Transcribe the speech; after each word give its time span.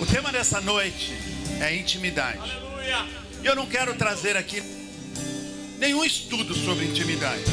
O 0.00 0.06
tema 0.06 0.32
dessa 0.32 0.62
noite 0.62 1.12
é 1.60 1.76
intimidade. 1.76 2.38
Aleluia. 2.38 3.06
E 3.42 3.46
eu 3.46 3.54
não 3.54 3.66
quero 3.66 3.94
trazer 3.94 4.34
aqui 4.34 4.62
nenhum 5.78 6.02
estudo 6.02 6.54
sobre 6.54 6.86
intimidade. 6.86 7.44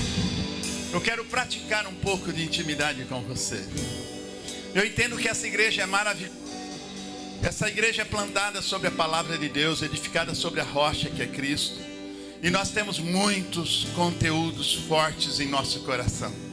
Eu 0.94 1.02
quero 1.02 1.25
praticar 1.25 1.86
um 1.88 1.96
pouco 1.96 2.31
de 2.31 2.44
intimidade 2.44 3.04
com 3.04 3.21
você. 3.21 3.62
Eu 4.73 4.86
entendo 4.86 5.18
que 5.18 5.28
essa 5.28 5.46
igreja 5.46 5.81
é 5.81 5.86
maravilhosa. 5.86 6.38
Essa 7.44 7.68
igreja 7.68 8.04
é 8.04 8.05
plantada 8.05 8.62
sobre 8.62 8.88
a 8.88 8.92
palavra 8.92 9.38
de 9.38 9.50
Deus, 9.50 9.82
edificada 9.82 10.34
sobre 10.34 10.62
a 10.62 10.64
rocha 10.64 11.10
que 11.10 11.22
é 11.22 11.28
Cristo. 11.28 11.78
E 12.42 12.50
nós 12.50 12.72
temos 12.72 12.98
muitos 12.98 13.88
conteúdos 13.94 14.74
fortes 14.74 15.42
em 15.42 15.50
nosso 15.50 15.82
coração. 15.82 16.47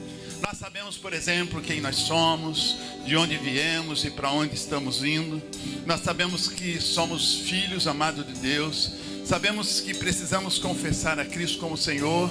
Nós 0.47 0.59
sabemos, 0.59 0.99
por 0.99 1.15
exemplo, 1.15 1.63
quem 1.63 1.81
nós 1.81 1.97
somos, 1.97 2.77
de 3.07 3.17
onde 3.17 3.39
viemos 3.39 4.05
e 4.05 4.11
para 4.11 4.31
onde 4.31 4.55
estamos 4.55 5.03
indo. 5.03 5.43
Nós 5.87 6.03
sabemos 6.03 6.49
que 6.49 6.79
somos 6.79 7.41
filhos 7.41 7.87
amados 7.87 8.27
de 8.27 8.35
Deus. 8.35 8.93
Sabemos 9.25 9.81
que 9.81 9.95
precisamos 9.95 10.59
confessar 10.59 11.19
a 11.19 11.25
Cristo 11.25 11.59
como 11.59 11.79
Senhor, 11.79 12.31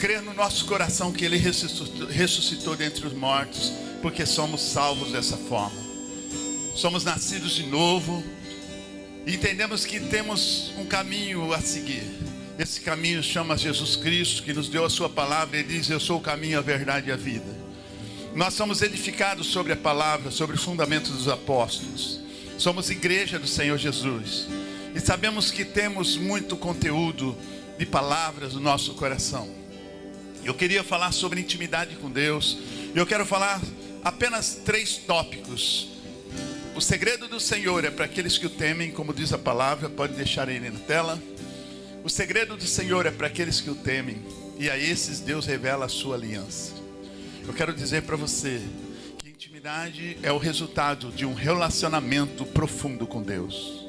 crer 0.00 0.22
no 0.22 0.32
nosso 0.32 0.64
coração 0.66 1.12
que 1.12 1.24
Ele 1.24 1.36
ressuscitou, 1.36 2.06
ressuscitou 2.06 2.76
dentre 2.76 3.04
os 3.04 3.12
mortos, 3.12 3.72
porque 4.00 4.24
somos 4.24 4.60
salvos 4.60 5.10
dessa 5.10 5.36
forma. 5.36 5.82
Somos 6.76 7.02
nascidos 7.02 7.56
de 7.56 7.66
novo. 7.66 8.22
Entendemos 9.26 9.84
que 9.84 9.98
temos 9.98 10.72
um 10.78 10.86
caminho 10.86 11.52
a 11.52 11.60
seguir. 11.60 12.04
Esse 12.56 12.80
caminho 12.80 13.20
chama 13.20 13.56
Jesus 13.56 13.96
Cristo, 13.96 14.44
que 14.44 14.52
nos 14.52 14.68
deu 14.68 14.84
a 14.84 14.90
sua 14.90 15.08
palavra 15.08 15.58
e 15.58 15.64
diz: 15.64 15.90
Eu 15.90 15.98
sou 15.98 16.18
o 16.18 16.22
caminho, 16.22 16.58
a 16.58 16.62
verdade 16.62 17.08
e 17.08 17.12
a 17.12 17.16
vida. 17.16 17.52
Nós 18.34 18.54
somos 18.54 18.80
edificados 18.80 19.48
sobre 19.48 19.72
a 19.72 19.76
palavra, 19.76 20.30
sobre 20.30 20.54
o 20.54 20.58
fundamento 20.58 21.10
dos 21.10 21.28
apóstolos. 21.28 22.20
Somos 22.56 22.90
igreja 22.90 23.38
do 23.38 23.46
Senhor 23.46 23.76
Jesus. 23.76 24.46
E 24.94 25.00
sabemos 25.00 25.50
que 25.50 25.64
temos 25.64 26.16
muito 26.16 26.56
conteúdo 26.56 27.36
de 27.76 27.84
palavras 27.84 28.54
no 28.54 28.60
nosso 28.60 28.94
coração. 28.94 29.48
Eu 30.44 30.54
queria 30.54 30.84
falar 30.84 31.10
sobre 31.10 31.40
intimidade 31.40 31.96
com 31.96 32.08
Deus. 32.08 32.58
Eu 32.94 33.04
quero 33.04 33.26
falar 33.26 33.60
apenas 34.04 34.60
três 34.64 34.96
tópicos. 34.96 35.88
O 36.76 36.80
segredo 36.80 37.26
do 37.26 37.40
Senhor 37.40 37.84
é 37.84 37.90
para 37.90 38.04
aqueles 38.04 38.38
que 38.38 38.46
o 38.46 38.50
temem, 38.50 38.92
como 38.92 39.12
diz 39.12 39.32
a 39.32 39.38
palavra, 39.38 39.88
pode 39.88 40.12
deixar 40.14 40.48
ele 40.48 40.70
na 40.70 40.78
tela. 40.80 41.20
O 42.04 42.10
segredo 42.10 42.54
do 42.54 42.66
Senhor 42.66 43.06
é 43.06 43.10
para 43.10 43.28
aqueles 43.28 43.62
que 43.62 43.70
o 43.70 43.74
temem, 43.74 44.18
e 44.58 44.68
a 44.68 44.76
esses 44.76 45.20
Deus 45.20 45.46
revela 45.46 45.86
a 45.86 45.88
sua 45.88 46.16
aliança. 46.16 46.74
Eu 47.48 47.54
quero 47.54 47.72
dizer 47.72 48.02
para 48.02 48.14
você 48.14 48.60
que 49.16 49.30
intimidade 49.30 50.18
é 50.22 50.30
o 50.30 50.36
resultado 50.36 51.10
de 51.10 51.24
um 51.24 51.32
relacionamento 51.32 52.44
profundo 52.44 53.06
com 53.06 53.22
Deus. 53.22 53.86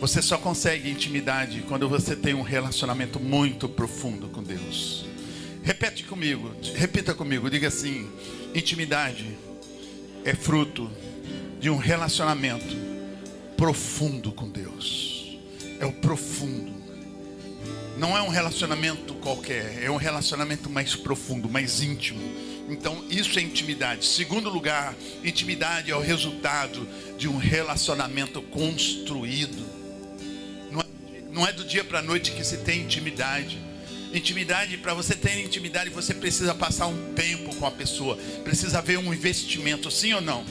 Você 0.00 0.20
só 0.20 0.36
consegue 0.36 0.90
intimidade 0.90 1.62
quando 1.68 1.88
você 1.88 2.16
tem 2.16 2.34
um 2.34 2.42
relacionamento 2.42 3.20
muito 3.20 3.68
profundo 3.68 4.26
com 4.30 4.42
Deus. 4.42 5.06
Repete 5.62 6.02
comigo, 6.02 6.52
repita 6.74 7.14
comigo, 7.14 7.48
diga 7.48 7.68
assim: 7.68 8.10
intimidade 8.52 9.38
é 10.24 10.34
fruto 10.34 10.90
de 11.60 11.70
um 11.70 11.76
relacionamento 11.76 12.76
profundo 13.56 14.32
com 14.32 14.48
Deus. 14.48 15.38
É 15.78 15.86
o 15.86 15.92
profundo. 15.92 16.87
Não 17.98 18.16
é 18.16 18.22
um 18.22 18.28
relacionamento 18.28 19.12
qualquer, 19.14 19.82
é 19.82 19.90
um 19.90 19.96
relacionamento 19.96 20.70
mais 20.70 20.94
profundo, 20.94 21.48
mais 21.48 21.82
íntimo. 21.82 22.20
Então, 22.68 23.04
isso 23.10 23.36
é 23.40 23.42
intimidade. 23.42 24.06
Segundo 24.06 24.48
lugar, 24.48 24.94
intimidade 25.24 25.90
é 25.90 25.96
o 25.96 26.00
resultado 26.00 26.86
de 27.18 27.26
um 27.26 27.36
relacionamento 27.36 28.40
construído. 28.40 29.66
Não 30.70 30.80
é, 30.80 30.84
não 31.32 31.46
é 31.46 31.52
do 31.52 31.64
dia 31.64 31.82
para 31.82 31.98
a 31.98 32.02
noite 32.02 32.30
que 32.30 32.44
se 32.44 32.58
tem 32.58 32.82
intimidade. 32.82 33.58
Intimidade, 34.14 34.76
para 34.76 34.94
você 34.94 35.16
ter 35.16 35.40
intimidade, 35.40 35.90
você 35.90 36.14
precisa 36.14 36.54
passar 36.54 36.86
um 36.86 37.14
tempo 37.14 37.52
com 37.56 37.66
a 37.66 37.70
pessoa, 37.70 38.16
precisa 38.44 38.78
haver 38.78 38.98
um 38.98 39.12
investimento, 39.12 39.90
sim 39.90 40.12
ou 40.14 40.20
não? 40.20 40.44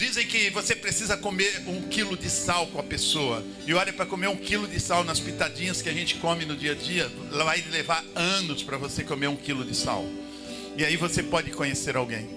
Dizem 0.00 0.26
que 0.26 0.48
você 0.48 0.74
precisa 0.74 1.14
comer 1.14 1.62
um 1.66 1.82
quilo 1.82 2.16
de 2.16 2.30
sal 2.30 2.66
com 2.68 2.80
a 2.80 2.82
pessoa. 2.82 3.44
E 3.66 3.74
olha, 3.74 3.92
para 3.92 4.06
comer 4.06 4.28
um 4.28 4.36
quilo 4.36 4.66
de 4.66 4.80
sal 4.80 5.04
nas 5.04 5.20
pitadinhas 5.20 5.82
que 5.82 5.90
a 5.90 5.92
gente 5.92 6.14
come 6.14 6.46
no 6.46 6.56
dia 6.56 6.72
a 6.72 6.74
dia, 6.74 7.06
vai 7.44 7.62
levar 7.70 8.02
anos 8.14 8.62
para 8.62 8.78
você 8.78 9.04
comer 9.04 9.26
um 9.26 9.36
quilo 9.36 9.62
de 9.62 9.76
sal. 9.76 10.02
E 10.74 10.86
aí 10.86 10.96
você 10.96 11.22
pode 11.22 11.50
conhecer 11.50 11.96
alguém. 11.96 12.30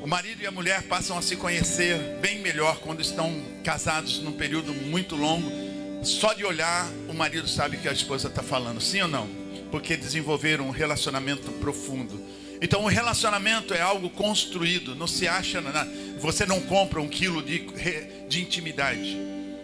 O 0.00 0.06
marido 0.06 0.40
e 0.44 0.46
a 0.46 0.52
mulher 0.52 0.84
passam 0.84 1.18
a 1.18 1.22
se 1.22 1.34
conhecer 1.34 1.98
bem 2.20 2.38
melhor 2.38 2.78
quando 2.78 3.02
estão 3.02 3.34
casados 3.64 4.20
num 4.20 4.34
período 4.34 4.72
muito 4.72 5.16
longo. 5.16 5.50
Só 6.04 6.34
de 6.34 6.44
olhar, 6.44 6.88
o 7.08 7.12
marido 7.12 7.48
sabe 7.48 7.78
que 7.78 7.88
a 7.88 7.92
esposa 7.92 8.28
está 8.28 8.44
falando, 8.44 8.80
sim 8.80 9.02
ou 9.02 9.08
não? 9.08 9.28
Porque 9.72 9.96
desenvolveram 9.96 10.68
um 10.68 10.70
relacionamento 10.70 11.50
profundo. 11.54 12.45
Então, 12.60 12.84
o 12.84 12.88
relacionamento 12.88 13.74
é 13.74 13.80
algo 13.80 14.08
construído, 14.10 14.94
não 14.94 15.06
se 15.06 15.28
acha, 15.28 15.62
você 16.20 16.46
não 16.46 16.60
compra 16.60 17.00
um 17.00 17.08
quilo 17.08 17.42
de, 17.42 17.66
de 18.28 18.42
intimidade. 18.42 19.16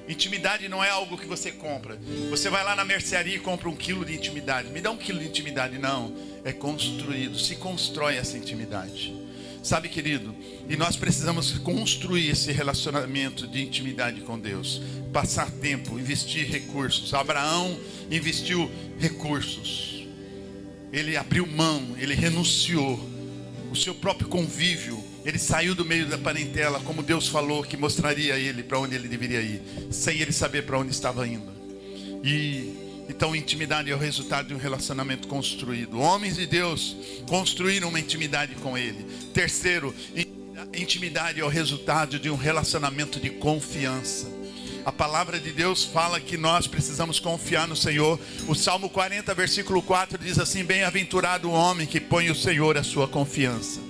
Intimidade 0.08 0.68
não 0.68 0.82
é 0.82 0.90
algo 0.90 1.16
que 1.16 1.26
você 1.26 1.50
compra. 1.50 1.98
Você 2.28 2.50
vai 2.50 2.64
lá 2.64 2.74
na 2.74 2.84
mercearia 2.84 3.36
e 3.36 3.38
compra 3.38 3.68
um 3.68 3.76
quilo 3.76 4.04
de 4.04 4.14
intimidade. 4.14 4.68
Me 4.68 4.80
dá 4.80 4.90
um 4.90 4.96
quilo 4.96 5.20
de 5.20 5.26
intimidade. 5.26 5.78
Não, 5.78 6.14
é 6.44 6.52
construído, 6.52 7.38
se 7.38 7.56
constrói 7.56 8.16
essa 8.16 8.36
intimidade. 8.36 9.14
Sabe, 9.62 9.88
querido, 9.88 10.34
e 10.68 10.76
nós 10.76 10.96
precisamos 10.96 11.56
construir 11.58 12.28
esse 12.28 12.50
relacionamento 12.50 13.46
de 13.46 13.62
intimidade 13.62 14.20
com 14.22 14.36
Deus, 14.36 14.82
passar 15.12 15.48
tempo, 15.52 16.00
investir 16.00 16.48
recursos. 16.48 17.14
Abraão 17.14 17.78
investiu 18.10 18.68
recursos, 18.98 20.01
ele 20.92 21.16
abriu 21.16 21.46
mão, 21.46 21.96
ele 21.98 22.14
renunciou, 22.14 23.10
o 23.70 23.76
seu 23.76 23.94
próprio 23.94 24.28
convívio, 24.28 25.02
ele 25.24 25.38
saiu 25.38 25.74
do 25.74 25.84
meio 25.84 26.06
da 26.06 26.18
parentela, 26.18 26.78
como 26.80 27.02
Deus 27.02 27.26
falou 27.28 27.62
que 27.62 27.76
mostraria 27.76 28.34
a 28.34 28.38
ele 28.38 28.62
para 28.62 28.78
onde 28.78 28.94
ele 28.94 29.08
deveria 29.08 29.40
ir, 29.40 29.62
sem 29.90 30.20
ele 30.20 30.32
saber 30.32 30.66
para 30.66 30.78
onde 30.78 30.90
estava 30.90 31.26
indo. 31.26 31.50
E 32.22 32.82
então, 33.08 33.34
intimidade 33.34 33.90
é 33.90 33.94
o 33.94 33.98
resultado 33.98 34.48
de 34.48 34.54
um 34.54 34.58
relacionamento 34.58 35.28
construído. 35.28 36.00
Homens 36.00 36.36
de 36.36 36.46
Deus 36.46 36.96
construíram 37.28 37.88
uma 37.88 38.00
intimidade 38.00 38.54
com 38.56 38.78
Ele. 38.78 39.04
Terceiro, 39.34 39.94
intimidade 40.72 41.40
é 41.40 41.44
o 41.44 41.48
resultado 41.48 42.18
de 42.18 42.30
um 42.30 42.36
relacionamento 42.36 43.20
de 43.20 43.28
confiança. 43.28 44.26
A 44.84 44.90
palavra 44.90 45.38
de 45.38 45.52
Deus 45.52 45.84
fala 45.84 46.18
que 46.18 46.36
nós 46.36 46.66
precisamos 46.66 47.20
confiar 47.20 47.68
no 47.68 47.76
Senhor. 47.76 48.18
O 48.48 48.54
Salmo 48.54 48.90
40, 48.90 49.32
versículo 49.32 49.80
4 49.80 50.18
diz 50.18 50.40
assim: 50.40 50.64
Bem-aventurado 50.64 51.48
o 51.48 51.52
homem 51.52 51.86
que 51.86 52.00
põe 52.00 52.30
o 52.30 52.34
Senhor 52.34 52.76
a 52.76 52.82
sua 52.82 53.06
confiança. 53.06 53.80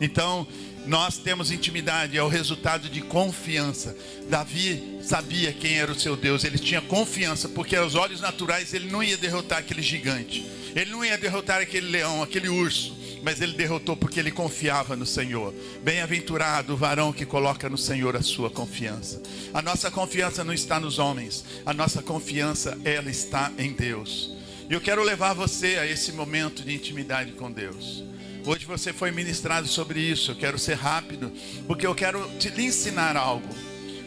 Então, 0.00 0.46
nós 0.86 1.18
temos 1.18 1.50
intimidade, 1.50 2.16
é 2.16 2.22
o 2.22 2.28
resultado 2.28 2.88
de 2.88 3.02
confiança. 3.02 3.94
Davi 4.30 4.98
sabia 5.02 5.52
quem 5.52 5.78
era 5.78 5.92
o 5.92 5.98
seu 5.98 6.16
Deus, 6.16 6.42
ele 6.42 6.58
tinha 6.58 6.80
confiança, 6.80 7.46
porque 7.48 7.76
aos 7.76 7.94
olhos 7.94 8.22
naturais 8.22 8.72
ele 8.72 8.90
não 8.90 9.02
ia 9.02 9.18
derrotar 9.18 9.58
aquele 9.58 9.82
gigante, 9.82 10.46
ele 10.74 10.90
não 10.90 11.04
ia 11.04 11.18
derrotar 11.18 11.60
aquele 11.60 11.88
leão, 11.88 12.22
aquele 12.22 12.48
urso, 12.48 12.96
mas 13.22 13.40
ele 13.40 13.52
derrotou 13.52 13.96
porque 13.96 14.20
ele 14.20 14.30
confiava 14.30 14.96
no 14.96 15.06
Senhor. 15.06 15.54
Bem-aventurado 15.82 16.74
o 16.74 16.76
varão 16.76 17.12
que 17.12 17.26
coloca 17.26 17.68
no 17.68 17.78
Senhor 17.78 18.16
a 18.16 18.22
sua 18.22 18.50
confiança. 18.50 19.22
A 19.52 19.60
nossa 19.60 19.90
confiança 19.90 20.44
não 20.44 20.52
está 20.52 20.78
nos 20.80 20.98
homens, 20.98 21.44
a 21.64 21.72
nossa 21.72 22.02
confiança 22.02 22.78
ela 22.84 23.10
está 23.10 23.52
em 23.58 23.72
Deus. 23.72 24.34
E 24.68 24.72
eu 24.72 24.80
quero 24.80 25.02
levar 25.02 25.34
você 25.34 25.78
a 25.78 25.86
esse 25.86 26.12
momento 26.12 26.62
de 26.62 26.72
intimidade 26.72 27.32
com 27.32 27.50
Deus. 27.50 28.04
Hoje 28.46 28.64
você 28.64 28.92
foi 28.92 29.10
ministrado 29.10 29.68
sobre 29.68 30.00
isso. 30.00 30.30
Eu 30.30 30.36
quero 30.36 30.58
ser 30.58 30.74
rápido, 30.74 31.32
porque 31.66 31.86
eu 31.86 31.94
quero 31.94 32.26
te 32.38 32.48
ensinar 32.60 33.16
algo. 33.16 33.48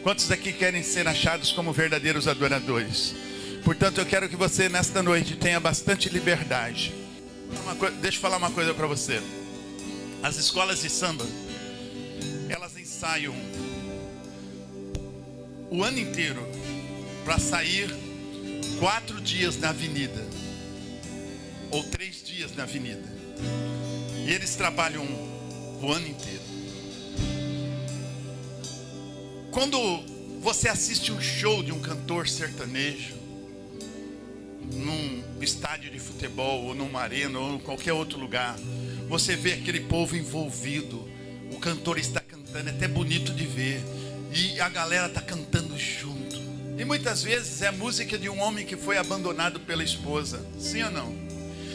Quantos 0.02 0.30
aqui 0.30 0.52
querem 0.52 0.82
ser 0.82 1.06
achados 1.06 1.52
como 1.52 1.72
verdadeiros 1.72 2.26
adoradores? 2.26 3.14
Portanto, 3.64 3.98
eu 3.98 4.06
quero 4.06 4.28
que 4.28 4.36
você 4.36 4.68
nesta 4.68 5.02
noite 5.02 5.36
tenha 5.36 5.60
bastante 5.60 6.08
liberdade. 6.08 7.03
Deixa 8.00 8.18
eu 8.18 8.22
falar 8.22 8.36
uma 8.36 8.50
coisa 8.50 8.72
para 8.74 8.86
você. 8.86 9.20
As 10.22 10.36
escolas 10.36 10.80
de 10.80 10.88
samba, 10.88 11.26
elas 12.48 12.76
ensaiam 12.76 13.34
o 15.70 15.82
ano 15.82 15.98
inteiro 15.98 16.46
para 17.24 17.38
sair 17.38 17.88
quatro 18.78 19.20
dias 19.20 19.56
na 19.58 19.70
avenida 19.70 20.24
ou 21.70 21.82
três 21.82 22.22
dias 22.22 22.54
na 22.54 22.62
avenida. 22.62 23.12
E 24.26 24.30
eles 24.30 24.54
trabalham 24.54 25.04
o 25.82 25.92
ano 25.92 26.06
inteiro. 26.06 26.42
Quando 29.50 29.78
você 30.40 30.68
assiste 30.68 31.12
um 31.12 31.20
show 31.20 31.62
de 31.62 31.72
um 31.72 31.80
cantor 31.80 32.28
sertanejo, 32.28 33.23
num 34.72 35.22
estádio 35.40 35.90
de 35.90 35.98
futebol, 35.98 36.64
ou 36.64 36.74
numa 36.74 37.00
arena, 37.00 37.38
ou 37.38 37.54
em 37.54 37.58
qualquer 37.58 37.92
outro 37.92 38.18
lugar, 38.18 38.56
você 39.08 39.36
vê 39.36 39.54
aquele 39.54 39.80
povo 39.80 40.16
envolvido, 40.16 41.08
o 41.52 41.58
cantor 41.58 41.98
está 41.98 42.20
cantando, 42.20 42.68
é 42.68 42.72
até 42.72 42.88
bonito 42.88 43.32
de 43.32 43.46
ver. 43.46 43.82
e 44.32 44.60
a 44.60 44.68
galera 44.68 45.08
tá 45.08 45.20
cantando 45.20 45.78
junto. 45.78 46.42
E 46.76 46.84
muitas 46.84 47.22
vezes 47.22 47.62
é 47.62 47.68
a 47.68 47.72
música 47.72 48.18
de 48.18 48.28
um 48.28 48.40
homem 48.40 48.66
que 48.66 48.76
foi 48.76 48.98
abandonado 48.98 49.60
pela 49.60 49.84
esposa. 49.84 50.44
Sim 50.58 50.82
ou 50.82 50.90
não? 50.90 51.24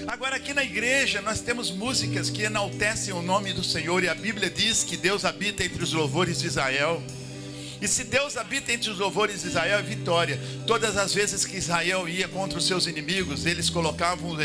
Agora, 0.07 0.35
aqui 0.35 0.53
na 0.53 0.63
igreja, 0.63 1.21
nós 1.21 1.39
temos 1.39 1.71
músicas 1.71 2.29
que 2.29 2.41
enaltecem 2.41 3.13
o 3.13 3.21
nome 3.21 3.53
do 3.53 3.63
Senhor, 3.63 4.03
e 4.03 4.09
a 4.09 4.15
Bíblia 4.15 4.49
diz 4.49 4.83
que 4.83 4.97
Deus 4.97 5.23
habita 5.23 5.63
entre 5.63 5.83
os 5.83 5.93
louvores 5.93 6.39
de 6.41 6.47
Israel. 6.47 7.01
E 7.81 7.87
se 7.87 8.03
Deus 8.03 8.35
habita 8.35 8.73
entre 8.73 8.89
os 8.89 8.99
louvores 8.99 9.41
de 9.41 9.47
Israel, 9.47 9.79
é 9.79 9.81
vitória. 9.81 10.39
Todas 10.67 10.97
as 10.97 11.13
vezes 11.13 11.45
que 11.45 11.57
Israel 11.57 12.09
ia 12.09 12.27
contra 12.27 12.57
os 12.57 12.67
seus 12.67 12.87
inimigos, 12.87 13.45
eles 13.45 13.69
colocavam 13.69 14.35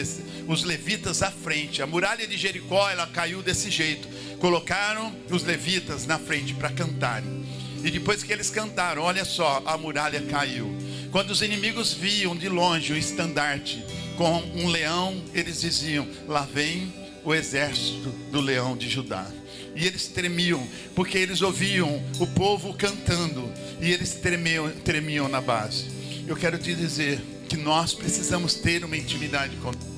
os 0.46 0.62
levitas 0.62 1.22
à 1.22 1.31
frente. 1.31 1.82
A 1.82 1.86
muralha 1.86 2.26
de 2.26 2.36
Jericó, 2.36 2.88
ela 2.88 3.06
caiu 3.06 3.42
desse 3.42 3.70
jeito. 3.70 4.08
Colocaram 4.38 5.14
os 5.31 5.42
levitas 5.42 6.06
na 6.06 6.19
frente 6.19 6.54
para 6.54 6.70
cantarem. 6.70 7.44
E 7.82 7.90
depois 7.90 8.22
que 8.22 8.32
eles 8.32 8.50
cantaram, 8.50 9.02
olha 9.02 9.25
só, 9.25 9.62
a 9.66 9.76
muralha 9.76 10.22
caiu. 10.22 10.75
Quando 11.10 11.31
os 11.31 11.42
inimigos 11.42 11.92
viam 11.92 12.34
de 12.34 12.48
longe 12.48 12.92
o 12.92 12.96
estandarte 12.96 13.84
com 14.16 14.38
um 14.54 14.69
leão, 14.69 15.22
eles 15.34 15.60
diziam: 15.60 16.08
Lá 16.26 16.42
vem 16.42 16.92
o 17.25 17.34
exército 17.34 18.08
do 18.31 18.40
leão 18.40 18.76
de 18.76 18.88
Judá. 18.88 19.26
E 19.75 19.87
eles 19.87 20.06
tremiam, 20.06 20.67
porque 20.94 21.19
eles 21.19 21.43
ouviam 21.43 22.03
o 22.21 22.26
povo 22.29 22.75
cantando, 22.75 23.53
e 23.81 23.91
eles 23.91 24.15
tremiam, 24.15 24.71
tremiam 24.85 25.29
na 25.29 25.41
base. 25.41 25.87
Eu 26.26 26.37
quero 26.37 26.59
te 26.59 26.75
dizer 26.75 27.21
que 27.49 27.56
nós 27.56 27.93
precisamos 27.93 28.55
ter 28.55 28.85
uma 28.85 28.97
intimidade 28.97 29.56
com 29.56 29.73
Deus. 29.73 29.94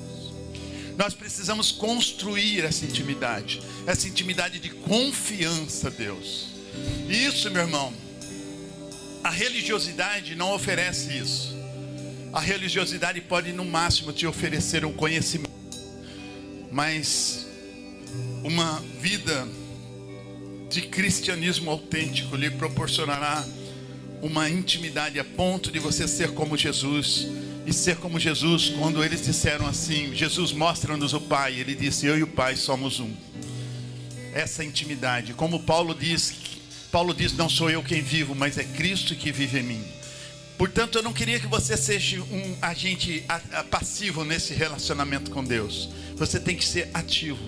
Nós 0.97 1.13
precisamos 1.13 1.71
construir 1.71 2.65
essa 2.65 2.85
intimidade, 2.85 3.61
essa 3.87 4.09
intimidade 4.09 4.59
de 4.59 4.71
confiança 4.71 5.89
a 5.89 5.91
Deus. 5.91 6.47
Isso, 7.09 7.51
meu 7.51 7.63
irmão, 7.63 7.93
a 9.23 9.31
religiosidade 9.31 10.35
não 10.35 10.55
oferece 10.55 11.19
isso. 11.19 11.55
A 12.33 12.41
religiosidade 12.41 13.21
pode, 13.21 13.53
no 13.53 13.65
máximo, 13.65 14.13
te 14.13 14.27
oferecer 14.27 14.85
um 14.85 14.93
conhecimento, 14.93 15.51
mas 16.71 17.47
uma 18.43 18.83
vida 19.01 19.47
de 20.69 20.83
cristianismo 20.83 21.71
autêntico 21.71 22.37
lhe 22.37 22.51
proporcionará 22.51 23.45
uma 24.23 24.49
intimidade 24.49 25.19
a 25.21 25.25
ponto 25.25 25.71
de 25.71 25.79
você 25.79 26.09
ser 26.09 26.33
como 26.33 26.57
Jesus. 26.57 27.29
E 27.67 27.73
ser 27.73 27.97
como 27.97 28.21
Jesus, 28.21 28.69
quando 28.79 29.03
eles 29.03 29.25
disseram 29.25 29.67
assim: 29.67 30.15
Jesus 30.15 30.53
mostra-nos 30.53 31.13
o 31.13 31.21
Pai. 31.21 31.55
Ele 31.59 31.75
disse: 31.75 32.07
Eu 32.07 32.17
e 32.17 32.23
o 32.23 32.27
Pai 32.29 32.55
somos 32.55 33.01
um. 33.01 33.13
Essa 34.33 34.63
intimidade, 34.63 35.35
como 35.35 35.65
Paulo 35.65 35.93
diz, 35.93 36.33
Paulo 36.93 37.13
diz: 37.13 37.33
Não 37.33 37.49
sou 37.49 37.69
eu 37.69 37.83
quem 37.83 38.03
vivo, 38.03 38.37
mas 38.37 38.57
é 38.57 38.63
Cristo 38.63 39.17
que 39.17 39.33
vive 39.33 39.59
em 39.59 39.63
mim. 39.65 39.85
Portanto, 40.57 40.97
eu 40.97 41.03
não 41.03 41.13
queria 41.13 41.41
que 41.41 41.47
você 41.49 41.77
seja 41.77 42.21
um 42.23 42.57
agente 42.63 43.25
passivo 43.69 44.25
nesse 44.25 44.55
relacionamento 44.55 45.31
com 45.33 45.43
Deus. 45.43 45.91
Você 46.15 46.39
tem 46.39 46.57
que 46.57 46.65
ser 46.65 46.89
ativo 46.95 47.43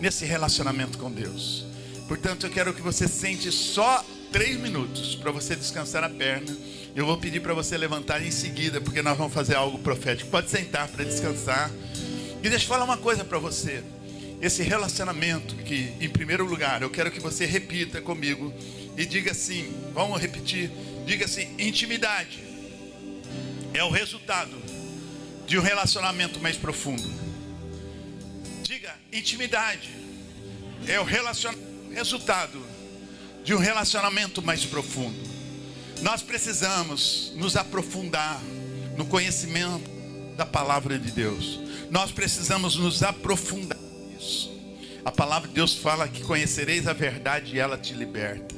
nesse 0.00 0.24
relacionamento 0.24 0.96
com 0.96 1.12
Deus. 1.12 1.69
Portanto, 2.10 2.44
eu 2.44 2.50
quero 2.50 2.74
que 2.74 2.82
você 2.82 3.06
sente 3.06 3.52
só 3.52 4.04
três 4.32 4.58
minutos 4.58 5.14
para 5.14 5.30
você 5.30 5.54
descansar 5.54 6.02
a 6.02 6.08
perna. 6.08 6.56
Eu 6.96 7.06
vou 7.06 7.16
pedir 7.16 7.38
para 7.38 7.54
você 7.54 7.78
levantar 7.78 8.20
em 8.20 8.32
seguida, 8.32 8.80
porque 8.80 9.00
nós 9.00 9.16
vamos 9.16 9.32
fazer 9.32 9.54
algo 9.54 9.78
profético. 9.78 10.28
Pode 10.28 10.50
sentar 10.50 10.88
para 10.88 11.04
descansar. 11.04 11.70
E 12.42 12.48
deixa 12.48 12.64
eu 12.64 12.68
falar 12.68 12.82
uma 12.82 12.96
coisa 12.96 13.24
para 13.24 13.38
você. 13.38 13.84
Esse 14.42 14.60
relacionamento 14.64 15.54
que, 15.54 15.94
em 16.00 16.08
primeiro 16.08 16.44
lugar, 16.44 16.82
eu 16.82 16.90
quero 16.90 17.12
que 17.12 17.20
você 17.20 17.46
repita 17.46 18.00
comigo 18.00 18.52
e 18.98 19.06
diga 19.06 19.30
assim: 19.30 19.72
vamos 19.94 20.20
repetir. 20.20 20.68
Diga 21.06 21.26
assim: 21.26 21.54
intimidade 21.60 22.42
é 23.72 23.84
o 23.84 23.88
resultado 23.88 24.56
de 25.46 25.56
um 25.56 25.62
relacionamento 25.62 26.40
mais 26.40 26.56
profundo. 26.56 27.08
Diga: 28.64 28.96
intimidade 29.12 29.90
é 30.88 30.98
o 30.98 31.04
relacionamento 31.04 31.69
resultado 31.92 32.60
de 33.44 33.54
um 33.54 33.58
relacionamento 33.58 34.42
mais 34.42 34.64
profundo. 34.64 35.18
Nós 36.02 36.22
precisamos 36.22 37.32
nos 37.36 37.56
aprofundar 37.56 38.40
no 38.96 39.06
conhecimento 39.06 39.90
da 40.36 40.46
palavra 40.46 40.98
de 40.98 41.10
Deus. 41.10 41.60
Nós 41.90 42.10
precisamos 42.10 42.76
nos 42.76 43.02
aprofundar 43.02 43.78
nisso. 44.08 44.50
A 45.04 45.12
palavra 45.12 45.48
de 45.48 45.54
Deus 45.54 45.74
fala 45.74 46.08
que 46.08 46.22
conhecereis 46.22 46.86
a 46.86 46.92
verdade 46.92 47.56
e 47.56 47.58
ela 47.58 47.76
te 47.76 47.92
liberta. 47.92 48.54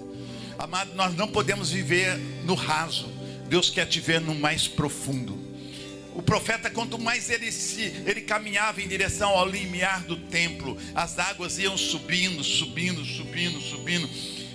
Amado, 0.59 0.95
nós 0.95 1.15
não 1.17 1.27
podemos 1.27 1.71
viver 1.71 2.17
no 2.45 2.55
raso. 2.55 3.09
Deus 3.49 3.71
quer 3.71 3.87
te 3.87 4.01
ver 4.01 4.21
no 4.21 4.35
mais 4.35 4.69
profundo. 4.69 5.42
O 6.15 6.23
profeta, 6.23 6.71
quanto 6.71 6.99
mais 6.99 7.31
ele 7.31 7.51
se, 7.51 7.83
ele 8.07 8.21
caminhava 8.21 8.83
em 8.83 8.89
direção 8.89 9.31
ao 9.31 9.49
limiar 9.49 10.03
do 10.05 10.17
templo, 10.17 10.77
as 10.95 11.19
águas 11.19 11.59
iam 11.59 11.77
subindo, 11.77 12.45
subindo, 12.45 13.05
subindo, 13.05 13.61
subindo, 13.61 14.09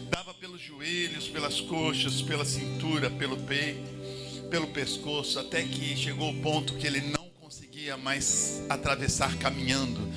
dava 0.09 0.33
pelos 0.33 0.61
joelhos, 0.61 1.27
pelas 1.27 1.59
coxas, 1.59 2.21
pela 2.21 2.45
cintura, 2.45 3.09
pelo 3.09 3.37
peito, 3.37 3.89
pelo 4.51 4.67
pescoço, 4.67 5.39
até 5.39 5.63
que 5.63 5.97
chegou 5.97 6.29
o 6.29 6.41
ponto 6.41 6.75
que 6.75 6.85
ele 6.85 7.01
não 7.01 7.27
conseguia 7.41 7.97
mais 7.97 8.61
atravessar 8.69 9.35
caminhando 9.37 10.07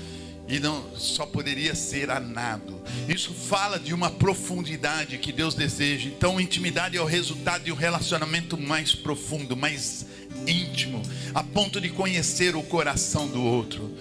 e 0.51 0.59
não 0.59 0.97
só 0.97 1.25
poderia 1.25 1.75
ser 1.77 2.11
a 2.11 2.19
nado. 2.19 2.83
Isso 3.09 3.33
fala 3.33 3.79
de 3.79 3.95
uma 3.95 4.11
profundidade 4.11 5.17
que 5.19 5.33
Deus 5.33 5.55
deseja. 5.55 6.09
Então, 6.09 6.41
intimidade 6.41 6.97
é 6.97 7.01
o 7.01 7.05
resultado 7.05 7.65
de 7.65 7.73
um 7.73 7.77
relacionamento 7.77 8.59
mais 8.59 8.93
profundo, 8.93 9.57
mais 9.57 10.05
íntimo, 10.47 11.03
a 11.35 11.43
ponto 11.43 11.81
de 11.81 11.89
conhecer 11.89 12.57
o 12.57 12.63
coração 12.63 13.29
do 13.29 13.43
outro. 13.43 13.97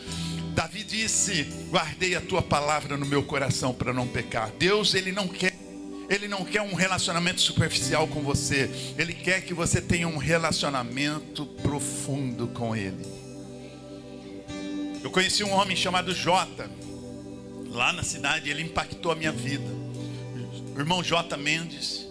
Davi 0.54 0.84
disse: 0.84 1.44
"Guardei 1.70 2.16
a 2.16 2.22
tua 2.22 2.42
palavra 2.42 2.98
no 2.98 3.06
meu 3.06 3.24
coração 3.24 3.74
para 3.74 3.94
não 3.94 4.08
pecar". 4.08 4.52
Deus, 4.58 4.94
ele 4.94 5.12
não 5.12 5.28
quer 5.28 5.58
ele 6.10 6.28
não 6.28 6.44
quer 6.44 6.64
um 6.64 6.74
relacionamento 6.74 7.40
superficial 7.40 8.08
com 8.08 8.24
você. 8.24 8.68
Ele 8.98 9.14
quer 9.14 9.42
que 9.42 9.54
você 9.54 9.80
tenha 9.80 10.08
um 10.08 10.18
relacionamento 10.18 11.46
profundo 11.62 12.48
com 12.48 12.76
ele. 12.76 13.06
Eu 15.04 15.12
conheci 15.12 15.44
um 15.44 15.52
homem 15.52 15.78
chamado 15.78 16.12
Jota. 16.12 16.68
Lá 17.68 17.94
na 17.94 18.02
cidade, 18.02 18.50
ele 18.50 18.64
impactou 18.64 19.12
a 19.12 19.16
minha 19.16 19.32
vida. 19.32 19.70
O 20.76 20.80
irmão 20.80 21.04
Jota 21.04 21.38
Mendes. 21.38 22.08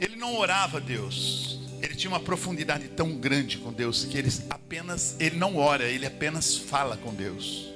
Ele 0.00 0.16
não 0.16 0.38
orava 0.38 0.78
a 0.78 0.80
Deus 0.80 1.57
ele 1.82 1.94
tinha 1.94 2.10
uma 2.10 2.20
profundidade 2.20 2.88
tão 2.88 3.16
grande 3.16 3.58
com 3.58 3.72
Deus 3.72 4.04
que 4.04 4.18
ele 4.18 4.32
apenas, 4.50 5.16
ele 5.18 5.36
não 5.36 5.56
ora, 5.56 5.84
ele 5.84 6.06
apenas 6.06 6.56
fala 6.56 6.96
com 6.96 7.14
Deus. 7.14 7.72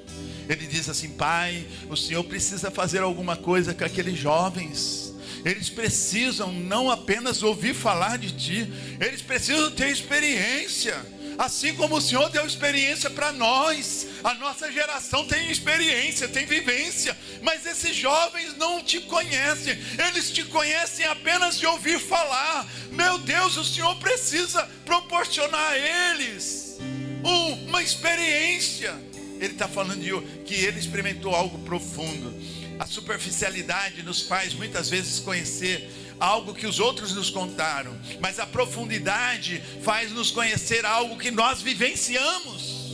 Ele 0.47 0.67
diz 0.67 0.89
assim: 0.89 1.09
Pai, 1.09 1.65
o 1.89 1.95
Senhor 1.95 2.23
precisa 2.23 2.69
fazer 2.69 2.99
alguma 2.99 3.35
coisa 3.35 3.73
com 3.73 3.83
aqueles 3.83 4.17
jovens. 4.17 5.13
Eles 5.45 5.69
precisam 5.69 6.51
não 6.51 6.89
apenas 6.89 7.43
ouvir 7.43 7.73
falar 7.73 8.17
de 8.17 8.31
Ti, 8.31 8.73
eles 8.99 9.21
precisam 9.21 9.71
ter 9.71 9.89
experiência. 9.89 10.95
Assim 11.37 11.73
como 11.75 11.97
o 11.97 12.01
Senhor 12.01 12.29
deu 12.29 12.45
experiência 12.45 13.09
para 13.09 13.31
nós, 13.31 14.07
a 14.23 14.33
nossa 14.35 14.71
geração 14.71 15.25
tem 15.25 15.49
experiência, 15.49 16.27
tem 16.27 16.45
vivência, 16.45 17.17
mas 17.41 17.65
esses 17.65 17.95
jovens 17.95 18.55
não 18.57 18.83
te 18.83 18.99
conhecem, 19.01 19.77
eles 20.07 20.31
te 20.31 20.43
conhecem 20.43 21.05
apenas 21.05 21.59
de 21.59 21.65
ouvir 21.65 21.99
falar. 21.99 22.67
Meu 22.91 23.17
Deus, 23.17 23.57
o 23.57 23.65
Senhor 23.65 23.95
precisa 23.95 24.69
proporcionar 24.85 25.73
a 25.73 25.77
eles 26.11 26.77
uma 27.23 27.81
experiência. 27.81 28.93
Ele 29.39 29.53
está 29.53 29.67
falando 29.67 30.01
de 30.01 30.43
que 30.43 30.53
ele 30.53 30.79
experimentou 30.79 31.35
algo 31.35 31.59
profundo. 31.59 32.33
A 32.79 32.85
superficialidade 32.85 34.03
nos 34.03 34.21
faz 34.21 34.53
muitas 34.53 34.89
vezes 34.89 35.19
conhecer 35.19 35.89
algo 36.23 36.53
que 36.53 36.65
os 36.65 36.79
outros 36.79 37.13
nos 37.13 37.29
contaram, 37.29 37.99
mas 38.21 38.39
a 38.39 38.45
profundidade 38.45 39.61
faz 39.83 40.09
nos 40.13 40.31
conhecer 40.31 40.85
algo 40.85 41.17
que 41.17 41.29
nós 41.29 41.61
vivenciamos. 41.61 42.93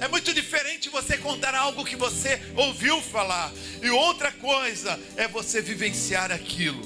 É 0.00 0.08
muito 0.08 0.34
diferente 0.34 0.88
você 0.88 1.16
contar 1.16 1.54
algo 1.54 1.84
que 1.84 1.94
você 1.94 2.42
ouviu 2.56 3.00
falar, 3.00 3.52
e 3.80 3.88
outra 3.90 4.32
coisa 4.32 4.98
é 5.16 5.28
você 5.28 5.62
vivenciar 5.62 6.32
aquilo. 6.32 6.82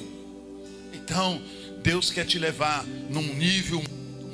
Então, 0.93 1.43
Deus 1.83 2.11
quer 2.11 2.27
te 2.27 2.39
levar 2.39 2.85
num 2.85 3.35
nível 3.35 3.83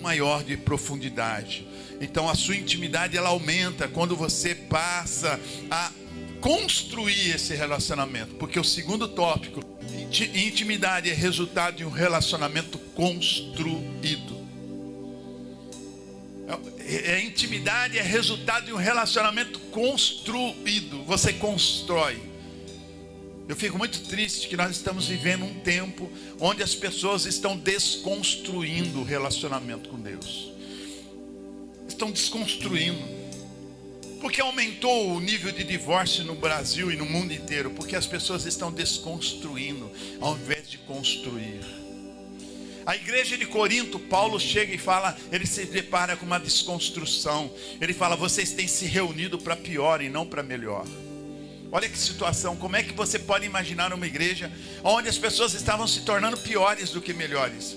maior 0.01 0.43
de 0.43 0.57
profundidade. 0.57 1.69
Então, 2.01 2.29
a 2.29 2.35
sua 2.35 2.57
intimidade 2.57 3.17
ela 3.17 3.29
aumenta 3.29 3.87
quando 3.87 4.17
você 4.17 4.57
passa 4.57 5.39
a 5.71 5.93
construir 6.41 7.31
esse 7.31 7.55
relacionamento, 7.55 8.35
porque 8.37 8.59
o 8.59 8.65
segundo 8.65 9.07
tópico 9.07 9.61
Intimidade 10.11 11.09
é 11.09 11.15
resultado 11.15 11.77
de 11.77 11.85
um 11.85 11.91
relacionamento 11.91 12.79
construído. 12.79 14.41
É, 16.79 17.13
é, 17.13 17.25
intimidade 17.25 17.97
é 17.97 18.03
resultado 18.03 18.67
de 18.67 18.73
um 18.73 18.77
relacionamento 18.77 19.61
construído. 19.71 21.05
Você 21.05 21.33
constrói. 21.33 22.21
Eu 23.49 23.55
fico 23.55 23.79
muito 23.79 24.01
triste 24.03 24.49
que 24.49 24.57
nós 24.57 24.73
estamos 24.73 25.07
vivendo 25.07 25.45
um 25.45 25.61
tempo 25.61 26.11
onde 26.41 26.63
as 26.63 26.75
pessoas 26.75 27.25
estão 27.25 27.57
desconstruindo 27.57 29.01
o 29.01 29.05
relacionamento 29.05 29.89
com 29.89 30.01
Deus. 30.01 30.51
Estão 31.89 32.11
desconstruindo. 32.11 33.20
Porque 34.21 34.41
aumentou 34.41 35.15
o 35.15 35.21
nível 35.21 35.51
de 35.51 35.65
divórcio 35.65 36.25
no 36.25 36.35
Brasil 36.35 36.93
e 36.93 36.97
no 36.97 37.07
mundo 37.07 37.33
inteiro, 37.33 37.71
porque 37.71 37.97
as 37.97 38.07
pessoas 38.07 38.45
estão 38.45 38.71
desconstruindo 38.71 39.91
ao 40.21 40.37
invés 40.37 40.69
de 40.69 40.77
construir. 40.79 41.61
A 42.85 42.97
igreja 42.97 43.39
de 43.39 43.47
Corinto, 43.47 43.99
Paulo 43.99 44.39
chega 44.41 44.75
e 44.75 44.79
fala, 44.79 45.17
ele 45.31 45.47
se 45.47 45.65
depara 45.65 46.17
com 46.17 46.27
uma 46.27 46.39
desconstrução. 46.39 47.51
Ele 47.81 47.93
fala: 47.93 48.17
vocês 48.17 48.53
têm 48.53 48.67
se 48.67 48.85
reunido 48.85 49.39
para 49.39 49.57
pior 49.57 50.03
e 50.03 50.09
não 50.09 50.27
para 50.27 50.43
melhor. 50.43 50.87
Olha 51.73 51.89
que 51.89 51.97
situação, 51.97 52.57
como 52.57 52.77
é 52.77 52.83
que 52.83 52.93
você 52.93 53.19
pode 53.19 53.47
imaginar 53.47 53.93
uma 53.93 54.07
igreja 54.07 54.51
onde 54.83 55.09
as 55.09 55.17
pessoas 55.17 55.55
estavam 55.55 55.87
se 55.87 56.01
tornando 56.01 56.37
piores 56.37 56.91
do 56.91 57.01
que 57.01 57.13
melhores? 57.13 57.77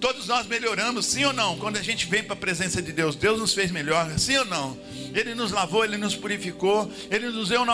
Todos 0.00 0.26
nós 0.26 0.46
melhoramos, 0.46 1.06
sim 1.06 1.24
ou 1.24 1.32
não? 1.32 1.58
Quando 1.58 1.78
a 1.78 1.82
gente 1.82 2.06
vem 2.06 2.22
para 2.22 2.34
a 2.34 2.36
presença 2.36 2.82
de 2.82 2.92
Deus, 2.92 3.16
Deus 3.16 3.38
nos 3.38 3.54
fez 3.54 3.70
melhor, 3.70 4.18
sim 4.18 4.36
ou 4.36 4.44
não? 4.44 4.78
Ele 5.14 5.34
nos 5.34 5.50
lavou, 5.50 5.84
Ele 5.84 5.96
nos 5.96 6.14
purificou, 6.14 6.90
Ele 7.10 7.30
nos 7.30 7.48
deu 7.48 7.64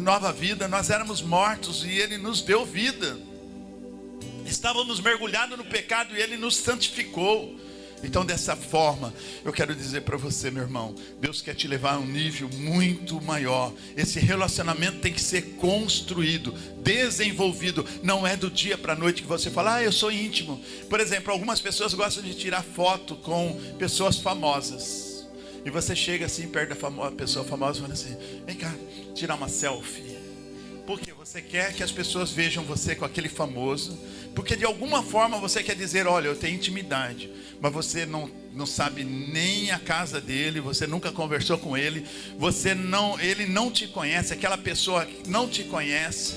nova 0.00 0.32
vida. 0.32 0.66
Nós 0.68 0.88
éramos 0.88 1.20
mortos 1.20 1.84
e 1.84 1.90
Ele 1.90 2.16
nos 2.16 2.40
deu 2.40 2.64
vida. 2.64 3.18
Estávamos 4.46 5.00
mergulhados 5.00 5.56
no 5.56 5.64
pecado 5.64 6.16
e 6.16 6.20
Ele 6.20 6.36
nos 6.36 6.56
santificou. 6.56 7.58
Então, 8.02 8.24
dessa 8.24 8.56
forma, 8.56 9.12
eu 9.44 9.52
quero 9.52 9.74
dizer 9.74 10.02
para 10.02 10.16
você, 10.16 10.50
meu 10.50 10.62
irmão, 10.62 10.94
Deus 11.20 11.42
quer 11.42 11.54
te 11.54 11.68
levar 11.68 11.94
a 11.94 11.98
um 11.98 12.06
nível 12.06 12.48
muito 12.54 13.20
maior. 13.20 13.72
Esse 13.96 14.18
relacionamento 14.18 15.00
tem 15.00 15.12
que 15.12 15.20
ser 15.20 15.56
construído, 15.56 16.52
desenvolvido. 16.82 17.86
Não 18.02 18.26
é 18.26 18.36
do 18.36 18.50
dia 18.50 18.78
para 18.78 18.94
a 18.94 18.96
noite 18.96 19.22
que 19.22 19.28
você 19.28 19.50
fala, 19.50 19.76
ah, 19.76 19.82
eu 19.82 19.92
sou 19.92 20.10
íntimo. 20.10 20.60
Por 20.88 20.98
exemplo, 20.98 21.32
algumas 21.32 21.60
pessoas 21.60 21.92
gostam 21.92 22.22
de 22.22 22.34
tirar 22.34 22.62
foto 22.62 23.16
com 23.16 23.58
pessoas 23.78 24.18
famosas. 24.18 25.10
E 25.64 25.70
você 25.70 25.94
chega 25.94 26.26
assim 26.26 26.48
perto 26.48 26.70
da 26.70 26.76
famosa, 26.76 27.12
pessoa 27.12 27.44
famosa 27.44 27.78
e 27.78 27.82
fala 27.82 27.92
assim: 27.92 28.16
vem 28.46 28.56
cá, 28.56 28.74
tirar 29.14 29.34
uma 29.34 29.48
selfie. 29.48 30.19
Porque 30.90 31.12
você 31.12 31.40
quer 31.40 31.72
que 31.72 31.82
as 31.82 31.92
pessoas 31.92 32.30
vejam 32.30 32.64
você 32.64 32.94
com 32.94 33.04
aquele 33.04 33.28
famoso. 33.28 33.98
Porque 34.34 34.56
de 34.56 34.64
alguma 34.64 35.02
forma 35.02 35.38
você 35.38 35.62
quer 35.62 35.76
dizer: 35.76 36.06
olha, 36.06 36.26
eu 36.26 36.36
tenho 36.36 36.56
intimidade 36.56 37.30
mas 37.60 37.72
você 37.72 38.06
não, 38.06 38.30
não 38.54 38.64
sabe 38.64 39.04
nem 39.04 39.70
a 39.70 39.78
casa 39.78 40.20
dele, 40.20 40.60
você 40.60 40.86
nunca 40.86 41.12
conversou 41.12 41.58
com 41.58 41.76
ele, 41.76 42.06
você 42.38 42.74
não, 42.74 43.20
ele 43.20 43.46
não 43.46 43.70
te 43.70 43.86
conhece, 43.86 44.32
aquela 44.32 44.56
pessoa 44.56 45.06
não 45.26 45.46
te 45.46 45.64
conhece, 45.64 46.36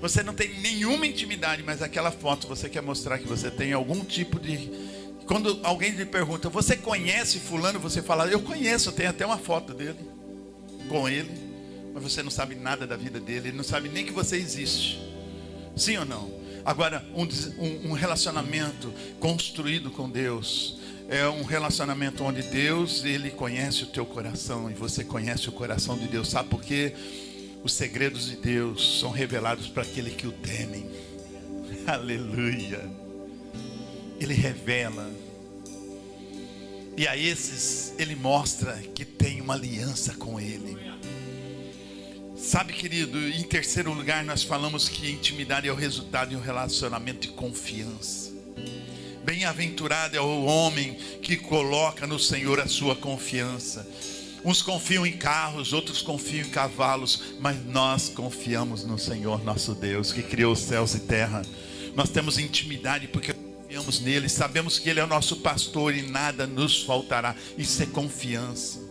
você 0.00 0.22
não 0.22 0.32
tem 0.32 0.58
nenhuma 0.60 1.06
intimidade, 1.06 1.62
mas 1.62 1.82
aquela 1.82 2.10
foto 2.10 2.48
você 2.48 2.68
quer 2.70 2.80
mostrar 2.80 3.18
que 3.18 3.28
você 3.28 3.50
tem 3.50 3.72
algum 3.72 4.02
tipo 4.02 4.40
de. 4.40 4.70
Quando 5.26 5.60
alguém 5.62 5.92
lhe 5.92 6.06
pergunta, 6.06 6.48
você 6.48 6.74
conhece 6.74 7.38
fulano? 7.38 7.78
Você 7.78 8.02
fala, 8.02 8.26
eu 8.26 8.40
conheço, 8.40 8.90
tem 8.90 9.06
até 9.06 9.24
uma 9.24 9.38
foto 9.38 9.72
dele 9.72 9.98
com 10.88 11.08
ele, 11.08 11.30
mas 11.92 12.02
você 12.02 12.22
não 12.22 12.30
sabe 12.30 12.54
nada 12.54 12.86
da 12.86 12.96
vida 12.96 13.20
dele, 13.20 13.48
ele 13.48 13.56
não 13.56 13.64
sabe 13.64 13.88
nem 13.88 14.04
que 14.04 14.12
você 14.12 14.36
existe. 14.36 15.00
Sim 15.76 15.98
ou 15.98 16.04
não? 16.04 16.42
Agora, 16.64 17.04
um, 17.14 17.90
um 17.90 17.92
relacionamento 17.92 18.92
construído 19.18 19.90
com 19.90 20.08
Deus 20.08 20.78
é 21.08 21.28
um 21.28 21.42
relacionamento 21.42 22.24
onde 22.24 22.42
Deus, 22.42 23.04
Ele 23.04 23.30
conhece 23.30 23.82
o 23.82 23.86
teu 23.86 24.06
coração 24.06 24.70
e 24.70 24.74
você 24.74 25.04
conhece 25.04 25.48
o 25.48 25.52
coração 25.52 25.98
de 25.98 26.06
Deus. 26.06 26.30
Sabe 26.30 26.48
por 26.48 26.62
quê? 26.62 26.94
Os 27.62 27.74
segredos 27.74 28.26
de 28.26 28.36
Deus 28.36 29.00
são 29.00 29.10
revelados 29.10 29.68
para 29.68 29.82
aquele 29.82 30.10
que 30.10 30.26
o 30.26 30.32
temem. 30.32 30.88
Aleluia. 31.86 32.88
Ele 34.20 34.34
revela. 34.34 35.10
E 36.96 37.06
a 37.08 37.16
esses 37.16 37.94
ele 37.98 38.14
mostra 38.14 38.72
que 38.94 39.04
tem 39.04 39.40
uma 39.40 39.54
aliança 39.54 40.14
com 40.14 40.38
ele. 40.38 40.76
Sabe, 42.52 42.74
querido, 42.74 43.18
em 43.18 43.42
terceiro 43.44 43.94
lugar, 43.94 44.22
nós 44.22 44.42
falamos 44.42 44.86
que 44.86 45.10
intimidade 45.10 45.66
é 45.66 45.72
o 45.72 45.74
resultado 45.74 46.28
de 46.28 46.36
um 46.36 46.40
relacionamento 46.40 47.20
de 47.20 47.28
confiança. 47.28 48.30
Bem-aventurado 49.24 50.18
é 50.18 50.20
o 50.20 50.44
homem 50.44 50.98
que 51.22 51.38
coloca 51.38 52.06
no 52.06 52.18
Senhor 52.18 52.60
a 52.60 52.68
sua 52.68 52.94
confiança. 52.94 53.88
Uns 54.44 54.60
confiam 54.60 55.06
em 55.06 55.16
carros, 55.16 55.72
outros 55.72 56.02
confiam 56.02 56.46
em 56.46 56.50
cavalos, 56.50 57.36
mas 57.40 57.56
nós 57.64 58.10
confiamos 58.10 58.84
no 58.84 58.98
Senhor 58.98 59.42
nosso 59.42 59.74
Deus, 59.74 60.12
que 60.12 60.22
criou 60.22 60.52
os 60.52 60.58
céus 60.58 60.94
e 60.94 61.00
terra. 61.00 61.40
Nós 61.96 62.10
temos 62.10 62.36
intimidade 62.38 63.08
porque 63.08 63.32
confiamos 63.32 63.98
nele, 63.98 64.28
sabemos 64.28 64.78
que 64.78 64.90
ele 64.90 65.00
é 65.00 65.04
o 65.04 65.08
nosso 65.08 65.36
pastor 65.36 65.94
e 65.94 66.02
nada 66.02 66.46
nos 66.46 66.82
faltará. 66.82 67.34
Isso 67.56 67.82
é 67.82 67.86
confiança. 67.86 68.81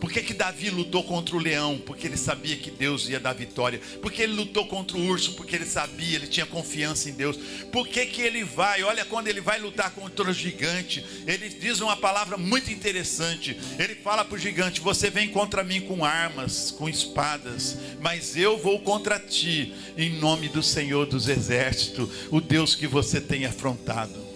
Por 0.00 0.12
que, 0.12 0.22
que 0.22 0.32
Davi 0.32 0.70
lutou 0.70 1.02
contra 1.02 1.34
o 1.34 1.38
leão? 1.38 1.78
Porque 1.84 2.06
ele 2.06 2.16
sabia 2.16 2.56
que 2.56 2.70
Deus 2.70 3.08
ia 3.08 3.18
dar 3.18 3.32
vitória. 3.32 3.80
Por 4.00 4.12
que 4.12 4.22
ele 4.22 4.34
lutou 4.34 4.66
contra 4.66 4.96
o 4.96 5.04
urso? 5.04 5.32
Porque 5.32 5.56
ele 5.56 5.64
sabia, 5.64 6.16
ele 6.16 6.28
tinha 6.28 6.46
confiança 6.46 7.10
em 7.10 7.12
Deus. 7.12 7.36
Por 7.72 7.86
que, 7.88 8.06
que 8.06 8.22
ele 8.22 8.44
vai? 8.44 8.82
Olha, 8.84 9.04
quando 9.04 9.26
ele 9.26 9.40
vai 9.40 9.58
lutar 9.58 9.90
contra 9.90 10.30
o 10.30 10.32
gigante, 10.32 11.04
ele 11.26 11.48
diz 11.48 11.80
uma 11.80 11.96
palavra 11.96 12.36
muito 12.36 12.70
interessante. 12.70 13.58
Ele 13.78 13.96
fala 13.96 14.24
para 14.24 14.36
o 14.36 14.38
gigante: 14.38 14.80
Você 14.80 15.10
vem 15.10 15.28
contra 15.28 15.64
mim 15.64 15.80
com 15.80 16.04
armas, 16.04 16.70
com 16.70 16.88
espadas, 16.88 17.76
mas 18.00 18.36
eu 18.36 18.56
vou 18.56 18.80
contra 18.80 19.18
ti, 19.18 19.74
em 19.96 20.10
nome 20.10 20.48
do 20.48 20.62
Senhor 20.62 21.06
dos 21.06 21.28
Exércitos, 21.28 22.08
o 22.30 22.40
Deus 22.40 22.74
que 22.74 22.86
você 22.86 23.20
tem 23.20 23.46
afrontado. 23.46 24.28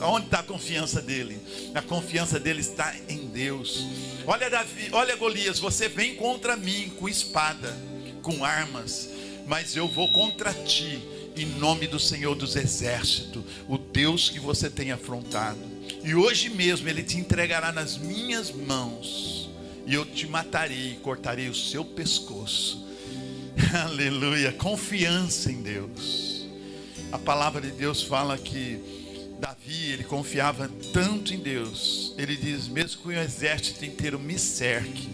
Onde 0.00 0.26
está 0.26 0.40
a 0.40 0.42
confiança 0.42 1.00
dele? 1.00 1.38
A 1.74 1.82
confiança 1.82 2.40
dele 2.40 2.60
está 2.60 2.94
em 3.08 3.26
Deus. 3.28 3.86
Olha 4.24 4.48
Davi, 4.48 4.88
olha 4.92 5.16
Golias, 5.16 5.58
você 5.58 5.88
vem 5.88 6.14
contra 6.14 6.56
mim 6.56 6.92
com 6.96 7.08
espada, 7.08 7.76
com 8.22 8.44
armas, 8.44 9.10
mas 9.46 9.74
eu 9.74 9.88
vou 9.88 10.12
contra 10.12 10.54
ti 10.54 11.02
em 11.36 11.46
nome 11.46 11.88
do 11.88 11.98
Senhor 11.98 12.36
dos 12.36 12.54
exércitos, 12.54 13.42
o 13.68 13.76
Deus 13.76 14.30
que 14.30 14.38
você 14.38 14.70
tem 14.70 14.92
afrontado. 14.92 15.58
E 16.04 16.14
hoje 16.14 16.50
mesmo 16.50 16.88
ele 16.88 17.02
te 17.02 17.16
entregará 17.16 17.72
nas 17.72 17.98
minhas 17.98 18.52
mãos, 18.52 19.50
e 19.86 19.94
eu 19.94 20.04
te 20.04 20.28
matarei 20.28 20.92
e 20.92 20.96
cortarei 20.96 21.48
o 21.48 21.54
seu 21.54 21.84
pescoço. 21.84 22.86
Aleluia, 23.84 24.52
confiança 24.52 25.50
em 25.50 25.62
Deus. 25.62 26.46
A 27.10 27.18
palavra 27.18 27.60
de 27.60 27.72
Deus 27.72 28.02
fala 28.02 28.38
que 28.38 29.01
Davi, 29.42 29.90
ele 29.90 30.04
confiava 30.04 30.70
tanto 30.92 31.34
em 31.34 31.38
Deus. 31.40 32.14
Ele 32.16 32.36
diz: 32.36 32.68
mesmo 32.68 33.02
que 33.02 33.08
o 33.08 33.12
exército 33.12 33.84
inteiro 33.84 34.16
me 34.16 34.38
cerque, 34.38 35.08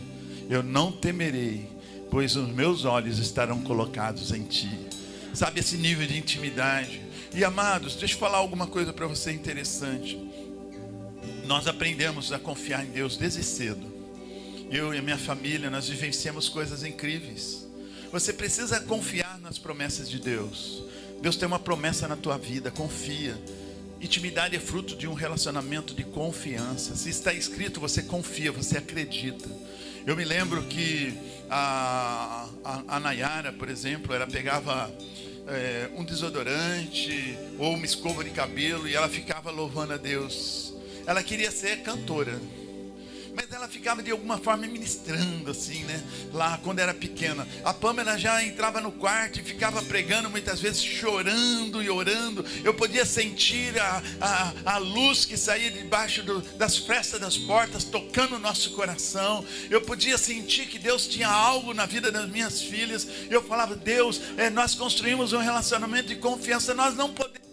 eu 0.50 0.62
não 0.62 0.92
temerei, 0.92 1.66
pois 2.10 2.36
os 2.36 2.46
meus 2.46 2.84
olhos 2.84 3.18
estarão 3.18 3.62
colocados 3.62 4.30
em 4.30 4.42
ti. 4.42 4.68
Sabe 5.32 5.60
esse 5.60 5.78
nível 5.78 6.06
de 6.06 6.18
intimidade? 6.18 7.00
E 7.34 7.42
amados, 7.42 7.96
deixa 7.96 8.14
eu 8.14 8.18
falar 8.18 8.36
alguma 8.36 8.66
coisa 8.66 8.92
para 8.92 9.06
você 9.06 9.32
interessante. 9.32 10.18
Nós 11.46 11.66
aprendemos 11.66 12.30
a 12.30 12.38
confiar 12.38 12.84
em 12.84 12.90
Deus 12.90 13.16
desde 13.16 13.42
cedo. 13.42 13.86
Eu 14.70 14.92
e 14.92 14.98
a 14.98 15.02
minha 15.02 15.16
família, 15.16 15.70
nós 15.70 15.88
vivenciamos 15.88 16.50
coisas 16.50 16.84
incríveis. 16.84 17.66
Você 18.12 18.34
precisa 18.34 18.78
confiar 18.80 19.38
nas 19.40 19.56
promessas 19.56 20.10
de 20.10 20.18
Deus. 20.18 20.82
Deus 21.22 21.36
tem 21.36 21.46
uma 21.46 21.58
promessa 21.58 22.06
na 22.06 22.16
tua 22.16 22.36
vida, 22.36 22.70
confia. 22.70 23.34
Intimidade 24.00 24.54
é 24.54 24.60
fruto 24.60 24.94
de 24.94 25.08
um 25.08 25.12
relacionamento 25.12 25.92
de 25.92 26.04
confiança. 26.04 26.94
Se 26.94 27.10
está 27.10 27.32
escrito, 27.32 27.80
você 27.80 28.02
confia, 28.02 28.52
você 28.52 28.78
acredita. 28.78 29.48
Eu 30.06 30.16
me 30.16 30.24
lembro 30.24 30.62
que 30.64 31.12
a, 31.50 32.48
a, 32.64 32.96
a 32.96 33.00
Nayara, 33.00 33.52
por 33.52 33.68
exemplo, 33.68 34.14
ela 34.14 34.26
pegava 34.26 34.92
é, 35.48 35.90
um 35.96 36.04
desodorante 36.04 37.36
ou 37.58 37.74
uma 37.74 37.84
escova 37.84 38.22
de 38.22 38.30
cabelo 38.30 38.86
e 38.86 38.94
ela 38.94 39.08
ficava 39.08 39.50
louvando 39.50 39.94
a 39.94 39.96
Deus. 39.96 40.74
Ela 41.04 41.22
queria 41.22 41.50
ser 41.50 41.82
cantora 41.82 42.40
mas 43.34 43.50
ela 43.52 43.68
ficava 43.68 44.02
de 44.02 44.10
alguma 44.10 44.38
forma 44.38 44.66
ministrando 44.66 45.50
assim, 45.50 45.84
né? 45.84 46.02
Lá 46.32 46.58
quando 46.62 46.78
era 46.78 46.94
pequena. 46.94 47.46
A 47.64 47.72
Pamela 47.72 48.18
já 48.18 48.42
entrava 48.42 48.80
no 48.80 48.92
quarto 48.92 49.40
e 49.40 49.42
ficava 49.42 49.82
pregando 49.82 50.30
muitas 50.30 50.60
vezes 50.60 50.82
chorando 50.82 51.82
e 51.82 51.90
orando. 51.90 52.44
Eu 52.64 52.74
podia 52.74 53.04
sentir 53.04 53.78
a, 53.78 54.02
a, 54.20 54.74
a 54.74 54.78
luz 54.78 55.24
que 55.24 55.36
saía 55.36 55.70
debaixo 55.70 56.22
do, 56.22 56.40
das 56.56 56.76
frestas 56.76 57.20
das 57.20 57.36
portas 57.36 57.84
tocando 57.84 58.36
o 58.36 58.38
nosso 58.38 58.70
coração. 58.72 59.44
Eu 59.70 59.80
podia 59.80 60.18
sentir 60.18 60.66
que 60.66 60.78
Deus 60.78 61.06
tinha 61.06 61.28
algo 61.28 61.72
na 61.74 61.86
vida 61.86 62.10
das 62.10 62.28
minhas 62.28 62.60
filhas. 62.60 63.06
Eu 63.30 63.42
falava, 63.42 63.74
Deus, 63.76 64.20
é, 64.36 64.50
nós 64.50 64.74
construímos 64.74 65.32
um 65.32 65.38
relacionamento 65.38 66.08
de 66.08 66.16
confiança. 66.16 66.74
Nós 66.74 66.94
não 66.94 67.12
podemos, 67.12 67.48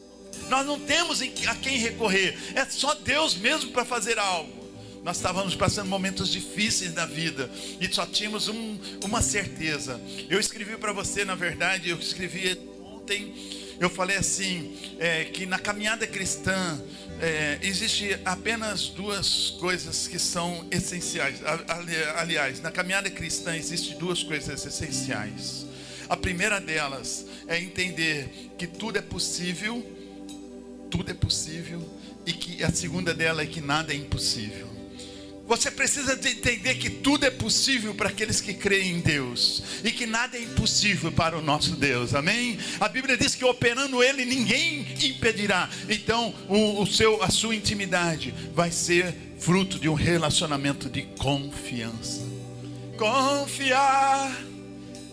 nós 0.49 0.65
não 0.65 0.79
temos 0.79 1.21
a 1.21 1.55
quem 1.55 1.77
recorrer. 1.77 2.37
É 2.55 2.65
só 2.65 2.93
Deus 2.95 3.35
mesmo 3.35 3.71
para 3.71 3.85
fazer 3.85 4.19
algo. 4.19 4.64
Nós 5.05 5.17
estávamos 5.17 5.53
passando 5.53 5.87
momentos 5.87 6.29
difíceis 6.29 6.91
da 6.91 7.05
vida 7.05 7.47
e 7.79 7.87
só 7.93 8.07
tínhamos 8.07 8.47
um, 8.47 8.75
uma 9.03 9.21
certeza. 9.21 10.01
Eu 10.27 10.39
escrevi 10.39 10.75
para 10.77 10.91
você, 10.91 11.23
na 11.23 11.35
verdade, 11.35 11.91
eu 11.91 11.99
escrevi 11.99 12.59
ontem, 12.81 13.31
eu 13.79 13.87
falei 13.87 14.17
assim, 14.17 14.75
é, 14.97 15.25
que 15.25 15.45
na 15.45 15.59
caminhada 15.59 16.07
cristã 16.07 16.81
é, 17.21 17.59
existe 17.61 18.19
apenas 18.25 18.87
duas 18.87 19.51
coisas 19.59 20.07
que 20.07 20.17
são 20.17 20.65
essenciais. 20.71 21.39
Aliás, 22.17 22.59
na 22.59 22.71
caminhada 22.71 23.07
cristã 23.07 23.55
existe 23.55 23.93
duas 23.93 24.23
coisas 24.23 24.65
essenciais. 24.65 25.67
A 26.09 26.17
primeira 26.17 26.59
delas 26.59 27.27
é 27.47 27.59
entender 27.59 28.49
que 28.57 28.65
tudo 28.65 28.97
é 28.97 29.03
possível, 29.03 29.85
tudo 30.89 31.11
é 31.11 31.13
possível, 31.13 31.87
e 32.25 32.33
que 32.33 32.63
a 32.63 32.71
segunda 32.71 33.13
dela 33.13 33.43
é 33.43 33.45
que 33.45 33.61
nada 33.61 33.93
é 33.93 33.95
impossível. 33.95 34.74
Você 35.47 35.69
precisa 35.69 36.15
de 36.15 36.29
entender 36.29 36.75
que 36.75 36.89
tudo 36.89 37.23
é 37.25 37.29
possível 37.29 37.93
para 37.93 38.09
aqueles 38.09 38.41
que 38.41 38.53
creem 38.53 38.95
em 38.95 38.99
Deus 38.99 39.61
e 39.83 39.91
que 39.91 40.07
nada 40.07 40.37
é 40.37 40.41
impossível 40.41 41.11
para 41.11 41.37
o 41.37 41.41
nosso 41.41 41.75
Deus. 41.75 42.15
Amém? 42.15 42.57
A 42.79 42.89
Bíblia 42.89 43.15
diz 43.15 43.35
que 43.35 43.45
operando 43.45 44.03
Ele 44.03 44.25
ninguém 44.25 44.87
impedirá. 45.03 45.69
Então, 45.87 46.33
o, 46.49 46.81
o 46.81 46.87
seu, 46.87 47.21
a 47.21 47.29
sua 47.29 47.55
intimidade 47.55 48.33
vai 48.55 48.71
ser 48.71 49.13
fruto 49.37 49.77
de 49.77 49.87
um 49.87 49.93
relacionamento 49.93 50.89
de 50.89 51.03
confiança. 51.19 52.21
Confiar 52.97 54.35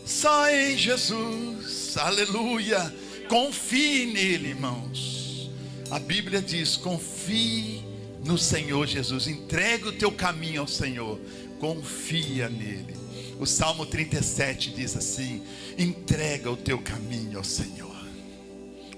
só 0.07 0.49
em 0.49 0.79
Jesus. 0.79 1.97
Aleluia. 1.99 2.95
Confie 3.29 4.07
nele, 4.07 4.49
irmãos. 4.49 5.51
A 5.91 5.99
Bíblia 5.99 6.41
diz: 6.41 6.77
confie 6.77 7.92
no 8.25 8.39
Senhor 8.39 8.87
Jesus. 8.87 9.27
Entrega 9.27 9.89
o 9.89 9.93
teu 9.93 10.13
caminho 10.13 10.61
ao 10.61 10.69
Senhor. 10.69 11.21
Confia 11.59 12.49
nele. 12.49 12.95
O 13.39 13.47
Salmo 13.47 13.85
37 13.87 14.71
diz 14.71 14.97
assim: 14.97 15.43
entrega 15.79 16.51
o 16.51 16.57
teu 16.57 16.79
caminho 16.79 17.39
ao 17.39 17.45
Senhor. 17.45 17.91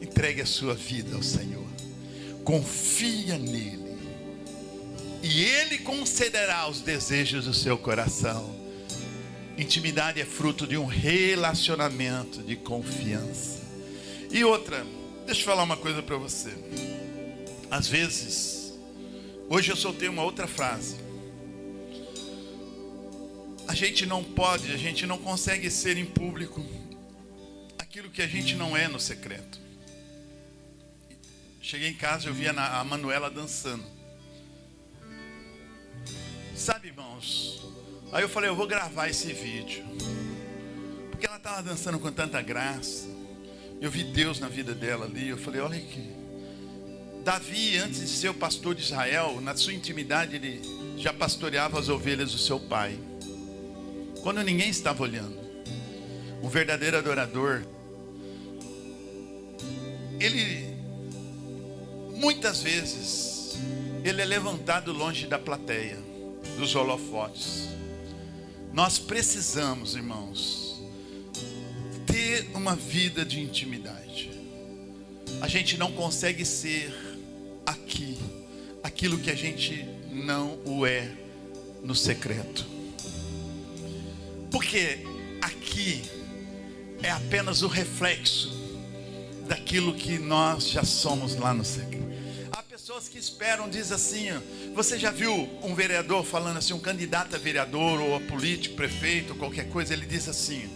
Entregue 0.01 0.43
a 0.43 0.47
sua 0.47 0.75
vida 0.75 1.17
ao 1.17 1.23
Senhor. 1.23 1.65
Confia 2.45 3.39
nele. 3.39 3.95
E 5.23 5.43
ele 5.43 5.79
concederá 5.79 6.69
os 6.69 6.83
desejos 6.83 7.47
do 7.47 7.55
seu 7.55 7.79
coração. 7.79 8.55
Intimidade 9.57 10.21
é 10.21 10.25
fruto 10.25 10.67
de 10.67 10.77
um 10.77 10.85
relacionamento 10.85 12.43
de 12.43 12.57
confiança. 12.57 13.63
E 14.31 14.45
outra, 14.45 14.85
deixa 15.25 15.41
eu 15.41 15.45
falar 15.47 15.63
uma 15.63 15.77
coisa 15.77 16.03
para 16.03 16.17
você. 16.19 16.51
Às 17.71 17.87
vezes, 17.87 18.64
Hoje 19.49 19.71
eu 19.71 19.77
soltei 19.77 20.09
uma 20.09 20.23
outra 20.23 20.47
frase. 20.47 20.97
A 23.69 23.75
gente 23.75 24.07
não 24.07 24.23
pode, 24.23 24.73
a 24.73 24.77
gente 24.77 25.07
não 25.07 25.19
consegue 25.19 25.71
ser 25.71 25.97
em 25.97 26.05
público 26.05 26.65
aquilo 27.79 28.11
que 28.11 28.23
a 28.23 28.27
gente 28.27 28.57
não 28.57 28.77
é 28.77 28.89
no 28.89 28.99
secreto. 28.99 29.61
Cheguei 31.61 31.89
em 31.89 31.95
casa 31.95 32.27
e 32.27 32.29
eu 32.29 32.35
via 32.35 32.51
a 32.53 32.85
Manuela 32.85 33.31
dançando. 33.31 33.85
Sabe, 36.55 36.89
irmãos? 36.89 37.63
Aí 38.13 38.23
eu 38.23 38.29
falei, 38.29 38.51
eu 38.51 38.57
vou 38.57 38.67
gravar 38.67 39.09
esse 39.09 39.33
vídeo. 39.33 39.85
Porque 41.11 41.27
ela 41.27 41.37
estava 41.37 41.63
dançando 41.63 41.99
com 41.99 42.13
tanta 42.13 42.41
graça. 42.43 43.09
Eu 43.81 43.91
vi 43.91 44.05
Deus 44.05 44.39
na 44.39 44.49
vida 44.49 44.75
dela 44.75 45.07
ali. 45.07 45.29
Eu 45.29 45.39
falei, 45.39 45.61
olha 45.61 45.79
aqui. 45.79 46.24
Davi, 47.25 47.79
antes 47.79 48.01
de 48.01 48.09
ser 48.09 48.29
o 48.29 48.35
pastor 48.35 48.75
de 48.75 48.83
Israel, 48.83 49.41
na 49.41 49.57
sua 49.57 49.73
intimidade, 49.73 50.37
ele 50.37 50.61
já 50.99 51.11
pastoreava 51.11 51.81
as 51.81 51.89
ovelhas 51.89 52.33
do 52.33 52.39
seu 52.39 52.61
pai. 52.61 52.99
Quando 54.23 54.43
ninguém 54.43 54.69
estava 54.69 55.03
olhando. 55.03 55.43
Um 56.43 56.49
verdadeiro 56.51 56.99
adorador. 56.99 57.63
Ele, 60.21 60.77
muitas 62.15 62.63
vezes, 62.63 63.57
ele 64.05 64.21
é 64.21 64.25
levantado 64.27 64.93
longe 64.93 65.27
da 65.27 65.39
plateia, 65.39 65.97
dos 66.59 66.75
holofotes. 66.75 67.71
Nós 68.71 68.99
precisamos, 68.99 69.95
irmãos, 69.95 70.79
ter 72.07 72.51
uma 72.55 72.77
vida 72.77 73.25
de 73.25 73.41
intimidade. 73.41 74.31
A 75.41 75.49
gente 75.49 75.79
não 75.79 75.91
consegue 75.91 76.45
ser 76.45 77.14
aqui 77.67 78.19
aquilo 78.85 79.19
que 79.19 79.31
a 79.31 79.35
gente 79.35 79.83
não 80.13 80.59
o 80.67 80.87
é 80.87 81.11
no 81.83 81.95
secreto. 81.95 82.67
Porque 84.51 84.99
aqui 85.41 86.03
é 87.03 87.11
apenas 87.11 87.63
o 87.63 87.67
reflexo 87.67 88.53
daquilo 89.49 89.95
que 89.95 90.19
nós 90.19 90.69
já 90.69 90.85
somos 90.85 91.35
lá 91.37 91.53
no 91.55 91.65
secreto. 91.65 92.05
Há 92.53 92.63
pessoas 92.63 93.09
que 93.09 93.19
esperam, 93.19 93.69
diz 93.69 93.91
assim, 93.91 94.29
você 94.75 94.99
já 94.99 95.11
viu 95.11 95.33
um 95.63 95.75
vereador 95.75 96.25
falando 96.25 96.59
assim, 96.59 96.75
um 96.75 96.79
candidato 96.79 97.35
a 97.35 97.39
vereador 97.39 98.01
ou 98.01 98.17
a 98.17 98.21
político, 98.21 98.77
prefeito, 98.77 99.35
qualquer 99.35 99.69
coisa, 99.71 99.93
ele 99.93 100.07
diz 100.07 100.29
assim: 100.29 100.69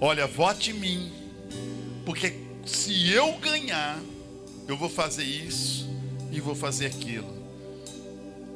"Olha, 0.00 0.26
vote 0.26 0.72
em 0.72 0.74
mim, 0.74 1.12
porque 2.04 2.34
se 2.66 3.10
eu 3.10 3.32
ganhar, 3.38 3.98
eu 4.68 4.76
vou 4.76 4.90
fazer 4.90 5.24
isso, 5.24 5.95
e 6.36 6.40
vou 6.40 6.54
fazer 6.54 6.86
aquilo. 6.86 7.34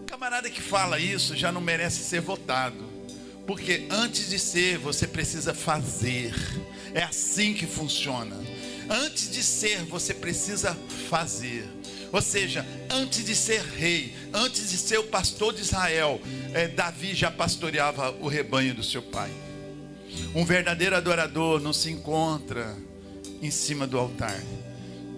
O 0.02 0.04
camarada 0.04 0.50
que 0.50 0.60
fala 0.60 0.98
isso 0.98 1.34
já 1.34 1.50
não 1.50 1.60
merece 1.60 2.04
ser 2.04 2.20
votado. 2.20 2.90
Porque 3.46 3.86
antes 3.90 4.28
de 4.28 4.38
ser, 4.38 4.78
você 4.78 5.06
precisa 5.06 5.54
fazer. 5.54 6.34
É 6.92 7.02
assim 7.02 7.54
que 7.54 7.66
funciona. 7.66 8.36
Antes 8.88 9.30
de 9.30 9.42
ser, 9.42 9.82
você 9.84 10.12
precisa 10.12 10.76
fazer. 11.08 11.64
Ou 12.12 12.20
seja, 12.20 12.66
antes 12.90 13.24
de 13.24 13.34
ser 13.34 13.62
rei, 13.62 14.14
antes 14.32 14.70
de 14.70 14.76
ser 14.76 14.98
o 14.98 15.04
pastor 15.04 15.54
de 15.54 15.62
Israel, 15.62 16.20
é, 16.52 16.68
Davi 16.68 17.14
já 17.14 17.30
pastoreava 17.30 18.10
o 18.20 18.28
rebanho 18.28 18.74
do 18.74 18.82
seu 18.82 19.00
pai. 19.02 19.30
Um 20.34 20.44
verdadeiro 20.44 20.96
adorador 20.96 21.60
não 21.60 21.72
se 21.72 21.90
encontra 21.90 22.76
em 23.40 23.50
cima 23.50 23.86
do 23.86 23.98
altar 23.98 24.40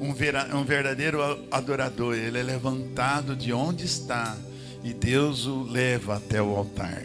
um, 0.02 0.12
vera, 0.12 0.54
um 0.56 0.64
verdadeiro 0.64 1.20
adorador, 1.50 2.14
ele 2.14 2.38
é 2.38 2.42
levantado 2.42 3.36
de 3.36 3.52
onde 3.52 3.84
está 3.84 4.36
e 4.82 4.92
Deus 4.92 5.46
o 5.46 5.62
leva 5.62 6.16
até 6.16 6.42
o 6.42 6.56
altar. 6.56 7.04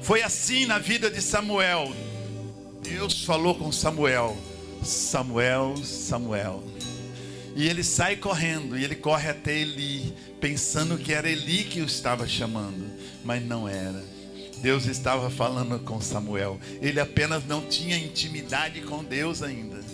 Foi 0.00 0.22
assim 0.22 0.64
na 0.64 0.78
vida 0.78 1.10
de 1.10 1.20
Samuel. 1.20 1.92
Deus 2.82 3.24
falou 3.24 3.54
com 3.54 3.70
Samuel: 3.70 4.36
Samuel, 4.82 5.76
Samuel. 5.84 6.64
E 7.54 7.68
ele 7.68 7.84
sai 7.84 8.16
correndo, 8.16 8.78
e 8.78 8.82
ele 8.84 8.94
corre 8.94 9.28
até 9.28 9.54
Eli, 9.54 10.14
pensando 10.40 10.96
que 10.96 11.12
era 11.12 11.28
Eli 11.28 11.64
que 11.64 11.82
o 11.82 11.84
estava 11.84 12.26
chamando, 12.26 12.90
mas 13.22 13.44
não 13.44 13.68
era. 13.68 14.02
Deus 14.62 14.86
estava 14.86 15.28
falando 15.28 15.78
com 15.80 16.00
Samuel. 16.00 16.58
Ele 16.80 16.98
apenas 16.98 17.44
não 17.46 17.60
tinha 17.66 17.98
intimidade 17.98 18.80
com 18.80 19.04
Deus 19.04 19.42
ainda. 19.42 19.91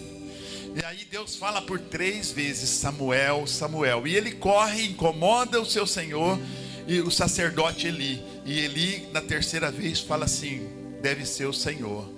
E 0.81 0.85
aí 0.85 1.05
Deus 1.11 1.35
fala 1.35 1.61
por 1.61 1.81
três 1.81 2.31
vezes: 2.31 2.71
Samuel, 2.71 3.47
Samuel. 3.49 4.07
E 4.07 4.14
ele 4.14 4.31
corre, 4.33 4.87
incomoda 4.87 5.61
o 5.61 5.67
seu 5.67 5.87
senhor 5.87 6.38
e 6.87 7.01
o 7.01 7.11
sacerdote 7.11 7.88
Eli. 7.88 8.23
E 8.47 8.61
Eli, 8.61 9.09
na 9.12 9.21
terceira 9.21 9.73
vez, 9.73 9.99
fala 9.99 10.27
assim: 10.27 10.69
deve 11.03 11.27
ser 11.27 11.47
o 11.47 11.53
Senhor. 11.53 12.09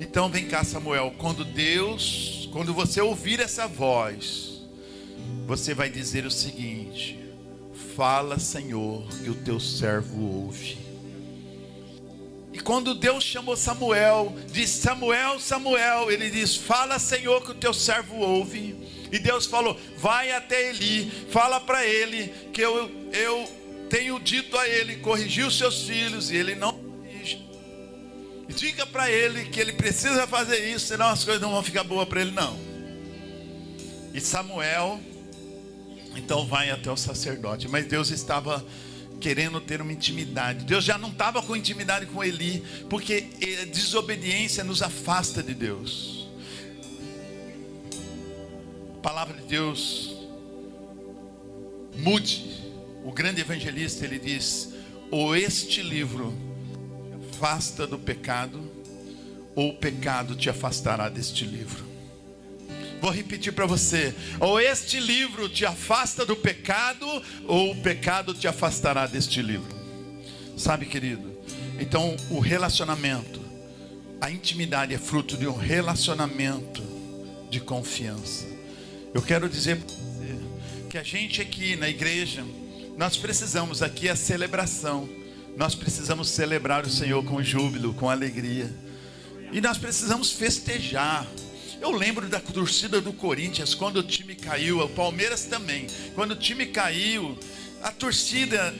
Então 0.00 0.28
vem 0.28 0.46
cá, 0.46 0.62
Samuel. 0.62 1.12
Quando 1.18 1.44
Deus, 1.44 2.48
quando 2.52 2.72
você 2.72 3.00
ouvir 3.00 3.40
essa 3.40 3.66
voz, 3.66 4.62
você 5.44 5.74
vai 5.74 5.90
dizer 5.90 6.24
o 6.24 6.30
seguinte: 6.30 7.18
Fala, 7.96 8.38
Senhor, 8.38 9.06
que 9.24 9.30
o 9.30 9.34
teu 9.34 9.58
servo 9.58 10.20
ouve. 10.20 10.83
E 12.54 12.60
quando 12.60 12.94
Deus 12.94 13.24
chamou 13.24 13.56
Samuel, 13.56 14.32
disse: 14.52 14.80
Samuel, 14.80 15.40
Samuel, 15.40 16.08
ele 16.08 16.30
diz: 16.30 16.54
Fala, 16.54 17.00
Senhor, 17.00 17.42
que 17.42 17.50
o 17.50 17.54
teu 17.54 17.74
servo 17.74 18.14
ouve. 18.14 18.76
E 19.10 19.18
Deus 19.18 19.44
falou: 19.44 19.76
Vai 19.98 20.30
até 20.30 20.70
Eli, 20.70 21.10
fala 21.30 21.58
para 21.58 21.84
ele 21.84 22.32
que 22.52 22.60
eu, 22.60 22.88
eu 23.12 23.44
tenho 23.90 24.20
dito 24.20 24.56
a 24.56 24.68
ele: 24.68 24.98
corrigir 24.98 25.44
os 25.44 25.58
seus 25.58 25.82
filhos, 25.82 26.30
e 26.30 26.36
ele 26.36 26.54
não 26.54 26.72
corrige. 26.72 27.44
E 28.48 28.52
diga 28.52 28.86
para 28.86 29.10
ele 29.10 29.46
que 29.46 29.58
ele 29.58 29.72
precisa 29.72 30.24
fazer 30.24 30.72
isso, 30.72 30.86
senão 30.86 31.08
as 31.08 31.24
coisas 31.24 31.42
não 31.42 31.50
vão 31.50 31.62
ficar 31.62 31.82
boas 31.82 32.08
para 32.08 32.20
ele, 32.20 32.30
não. 32.30 32.56
E 34.14 34.20
Samuel, 34.20 35.00
então 36.14 36.46
vai 36.46 36.70
até 36.70 36.88
o 36.88 36.96
sacerdote, 36.96 37.66
mas 37.66 37.84
Deus 37.84 38.10
estava 38.10 38.64
querendo 39.24 39.58
ter 39.58 39.80
uma 39.80 39.90
intimidade. 39.90 40.66
Deus 40.66 40.84
já 40.84 40.98
não 40.98 41.08
estava 41.08 41.42
com 41.42 41.56
intimidade 41.56 42.04
com 42.04 42.22
Eli, 42.22 42.62
porque 42.90 43.22
desobediência 43.72 44.62
nos 44.62 44.82
afasta 44.82 45.42
de 45.42 45.54
Deus. 45.54 46.28
A 48.98 49.00
palavra 49.00 49.40
de 49.40 49.46
Deus, 49.46 50.14
mude. 51.96 52.66
O 53.02 53.12
grande 53.12 53.40
evangelista 53.40 54.04
ele 54.04 54.18
diz: 54.18 54.74
ou 55.10 55.34
este 55.34 55.80
livro 55.80 56.34
afasta 57.32 57.86
do 57.86 57.98
pecado, 57.98 58.70
ou 59.54 59.70
o 59.70 59.74
pecado 59.78 60.36
te 60.36 60.50
afastará 60.50 61.08
deste 61.08 61.46
livro. 61.46 61.93
Vou 63.04 63.12
repetir 63.12 63.52
para 63.52 63.66
você: 63.66 64.14
ou 64.40 64.58
este 64.58 64.98
livro 64.98 65.46
te 65.46 65.66
afasta 65.66 66.24
do 66.24 66.34
pecado, 66.34 67.06
ou 67.46 67.72
o 67.72 67.76
pecado 67.82 68.32
te 68.32 68.48
afastará 68.48 69.06
deste 69.06 69.42
livro. 69.42 69.68
Sabe, 70.56 70.86
querido? 70.86 71.38
Então, 71.78 72.16
o 72.30 72.40
relacionamento, 72.40 73.42
a 74.22 74.30
intimidade 74.30 74.94
é 74.94 74.96
fruto 74.96 75.36
de 75.36 75.46
um 75.46 75.54
relacionamento 75.54 76.82
de 77.50 77.60
confiança. 77.60 78.46
Eu 79.12 79.20
quero 79.20 79.50
dizer 79.50 79.76
para 79.76 79.94
você 79.94 80.38
que 80.88 80.96
a 80.96 81.02
gente 81.02 81.42
aqui 81.42 81.76
na 81.76 81.90
igreja, 81.90 82.42
nós 82.96 83.18
precisamos 83.18 83.82
aqui 83.82 84.08
a 84.08 84.16
celebração. 84.16 85.06
Nós 85.58 85.74
precisamos 85.74 86.30
celebrar 86.30 86.86
o 86.86 86.90
Senhor 86.90 87.22
com 87.22 87.42
júbilo, 87.42 87.92
com 87.92 88.08
alegria. 88.08 88.74
E 89.52 89.60
nós 89.60 89.76
precisamos 89.76 90.32
festejar. 90.32 91.26
Eu 91.80 91.90
lembro 91.90 92.28
da 92.28 92.40
torcida 92.40 93.00
do 93.00 93.12
Corinthians 93.12 93.74
quando 93.74 93.98
o 93.98 94.02
time 94.02 94.34
caiu, 94.34 94.80
o 94.80 94.88
Palmeiras 94.88 95.44
também. 95.44 95.86
Quando 96.14 96.32
o 96.32 96.36
time 96.36 96.66
caiu, 96.66 97.38
a 97.82 97.90
torcida 97.90 98.74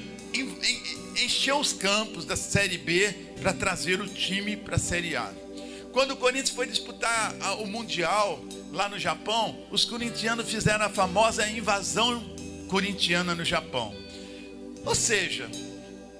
encheu 1.22 1.58
os 1.58 1.72
campos 1.72 2.24
da 2.24 2.36
Série 2.36 2.78
B 2.78 3.12
para 3.40 3.52
trazer 3.52 4.00
o 4.00 4.08
time 4.08 4.56
para 4.56 4.76
a 4.76 4.78
Série 4.78 5.16
A. 5.16 5.32
Quando 5.92 6.12
o 6.12 6.16
Corinthians 6.16 6.50
foi 6.50 6.66
disputar 6.66 7.34
o 7.60 7.66
Mundial 7.66 8.42
lá 8.72 8.88
no 8.88 8.98
Japão, 8.98 9.64
os 9.70 9.84
corintianos 9.84 10.50
fizeram 10.50 10.86
a 10.86 10.88
famosa 10.88 11.48
invasão 11.48 12.34
corintiana 12.68 13.34
no 13.34 13.44
Japão. 13.44 13.94
Ou 14.84 14.94
seja, 14.94 15.48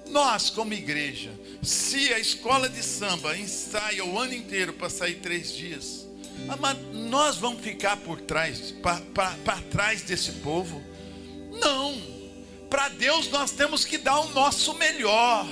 nós 0.09 0.49
como 0.49 0.73
igreja, 0.73 1.31
se 1.61 2.13
a 2.13 2.19
escola 2.19 2.69
de 2.69 2.81
samba 2.81 3.37
ensaia 3.37 4.05
o 4.05 4.17
ano 4.17 4.33
inteiro 4.33 4.71
para 4.71 4.89
sair 4.89 5.15
três 5.15 5.51
dias, 5.51 6.04
nós 6.93 7.37
vamos 7.37 7.61
ficar 7.61 7.97
por 7.97 8.21
trás, 8.21 8.73
para 9.13 9.61
trás 9.71 10.01
desse 10.01 10.31
povo? 10.33 10.81
Não. 11.59 12.15
Para 12.69 12.89
Deus 12.89 13.29
nós 13.29 13.51
temos 13.51 13.85
que 13.85 13.97
dar 13.97 14.19
o 14.19 14.29
nosso 14.31 14.73
melhor. 14.73 15.47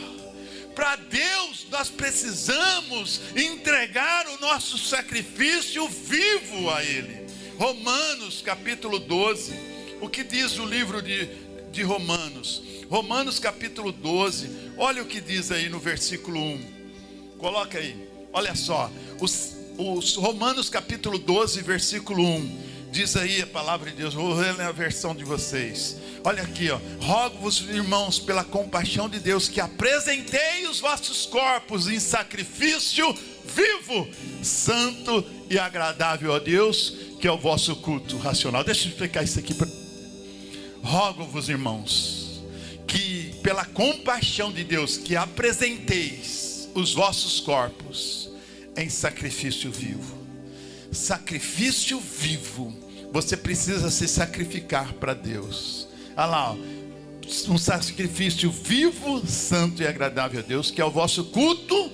Para 0.76 0.96
Deus 0.96 1.68
nós 1.70 1.90
precisamos 1.90 3.22
entregar 3.36 4.28
o 4.28 4.40
nosso 4.42 4.78
sacrifício 4.78 5.88
vivo 5.88 6.70
a 6.70 6.84
Ele. 6.84 7.26
Romanos 7.58 8.42
capítulo 8.42 9.00
12. 9.00 9.54
O 10.02 10.10
que 10.10 10.24
diz 10.24 10.58
o 10.58 10.66
livro 10.66 11.02
de, 11.02 11.28
de 11.72 11.84
Romanos? 11.84 12.62
Romanos 12.90 13.40
capítulo 13.40 13.92
12. 13.92 14.74
Olha 14.78 15.02
o 15.02 15.06
que 15.06 15.22
diz 15.22 15.52
aí 15.52 15.70
no 15.70 15.80
versículo 15.80 16.40
1. 16.40 16.74
Coloca 17.38 17.78
aí. 17.78 18.10
Olha 18.34 18.56
só. 18.56 18.92
Os, 19.22 19.56
os 19.78 20.16
Romanos 20.16 20.70
capítulo 20.70 21.18
12, 21.18 21.62
versículo 21.62 22.24
1. 22.24 22.74
Diz 22.92 23.16
aí 23.16 23.42
a 23.42 23.48
palavra 23.48 23.90
de 23.90 23.98
Deus, 23.98 24.14
vou 24.14 24.34
ler 24.34 24.60
a 24.62 24.72
versão 24.72 25.16
de 25.16 25.24
vocês. 25.24 25.98
Olha 26.24 26.44
aqui, 26.44 26.70
ó. 26.70 26.80
Rogo-vos, 27.02 27.62
irmãos, 27.62 28.20
pela 28.20 28.44
compaixão 28.44 29.10
de 29.10 29.20
Deus, 29.20 29.50
que 29.50 29.60
apresentei 29.60 30.68
os 30.68 30.80
vossos 30.80 31.26
corpos 31.26 31.88
em 31.88 32.00
sacrifício 32.00 33.14
vivo, 33.46 34.08
santo 34.44 35.26
e 35.50 35.58
agradável 35.58 36.34
a 36.34 36.40
Deus, 36.40 36.96
que 37.20 37.28
é 37.28 37.32
o 37.32 37.38
vosso 37.38 37.76
culto 37.78 38.18
racional. 38.18 38.64
Deixa 38.64 38.86
eu 38.86 38.92
explicar 38.92 39.24
isso 39.24 39.40
aqui 39.40 39.54
para. 39.56 39.68
Rogo-vos, 40.84 41.50
irmãos, 41.50 42.44
que 42.86 43.34
pela 43.42 43.66
compaixão 43.66 44.52
de 44.52 44.64
Deus, 44.64 44.98
que 44.98 45.16
apresenteis 45.16 46.70
os 46.76 46.94
vossos 46.94 47.40
corpos 47.40 48.33
em 48.76 48.90
sacrifício 48.90 49.72
vivo. 49.72 50.18
Sacrifício 50.92 52.00
vivo. 52.00 52.74
Você 53.12 53.38
precisa 53.38 53.90
se 53.90 54.08
sacrificar 54.08 54.94
para 54.94 55.14
Deus. 55.14 55.88
Olha 56.16 56.26
lá, 56.26 56.52
ó. 56.52 56.58
um 57.52 57.58
sacrifício 57.58 58.52
vivo, 58.52 59.26
santo 59.26 59.82
e 59.82 59.88
agradável 59.88 60.40
a 60.40 60.44
Deus, 60.44 60.72
que 60.72 60.82
é 60.82 60.86
o 60.86 60.92
vosso 60.92 61.26
culto 61.26 61.92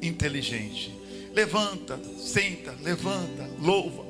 inteligente. 0.00 0.94
Levanta, 1.34 2.00
senta, 2.18 2.74
levanta, 2.82 3.48
louva, 3.58 4.04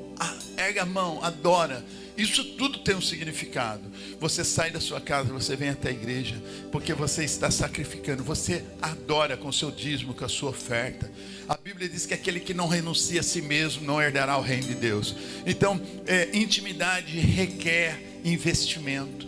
erga 0.57 0.83
a 0.83 0.85
mão, 0.85 1.23
adora 1.23 1.83
isso 2.17 2.43
tudo 2.43 2.79
tem 2.79 2.95
um 2.95 3.01
significado. 3.01 3.83
Você 4.19 4.43
sai 4.43 4.71
da 4.71 4.79
sua 4.79 5.01
casa, 5.01 5.33
você 5.33 5.55
vem 5.55 5.69
até 5.69 5.89
a 5.89 5.91
igreja, 5.91 6.41
porque 6.71 6.93
você 6.93 7.25
está 7.25 7.51
sacrificando, 7.51 8.23
você 8.23 8.63
adora 8.81 9.35
com 9.35 9.49
o 9.49 9.53
seu 9.53 9.69
dízimo, 9.69 10.13
com 10.13 10.23
a 10.23 10.29
sua 10.29 10.51
oferta. 10.51 11.11
A 11.47 11.57
Bíblia 11.57 11.89
diz 11.89 12.05
que 12.05 12.13
aquele 12.13 12.39
que 12.39 12.53
não 12.53 12.67
renuncia 12.67 13.19
a 13.19 13.23
si 13.23 13.41
mesmo 13.41 13.85
não 13.85 14.01
herdará 14.01 14.37
o 14.37 14.41
reino 14.41 14.67
de 14.67 14.75
Deus. 14.75 15.15
Então, 15.45 15.81
é, 16.07 16.29
intimidade 16.35 17.19
requer 17.19 18.19
investimento. 18.23 19.27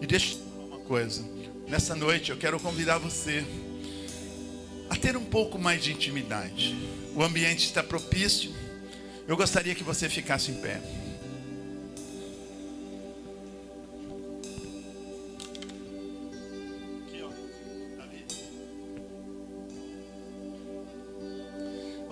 E 0.00 0.06
deixa 0.06 0.34
eu 0.34 0.38
falar 0.38 0.76
uma 0.76 0.78
coisa. 0.80 1.24
Nessa 1.66 1.96
noite 1.96 2.30
eu 2.30 2.36
quero 2.36 2.60
convidar 2.60 2.98
você 2.98 3.44
a 4.88 4.94
ter 4.94 5.16
um 5.16 5.24
pouco 5.24 5.58
mais 5.58 5.82
de 5.82 5.92
intimidade. 5.92 6.76
O 7.14 7.22
ambiente 7.22 7.64
está 7.64 7.82
propício. 7.82 8.54
Eu 9.26 9.36
gostaria 9.36 9.74
que 9.74 9.82
você 9.82 10.08
ficasse 10.08 10.52
em 10.52 10.60
pé. 10.60 10.80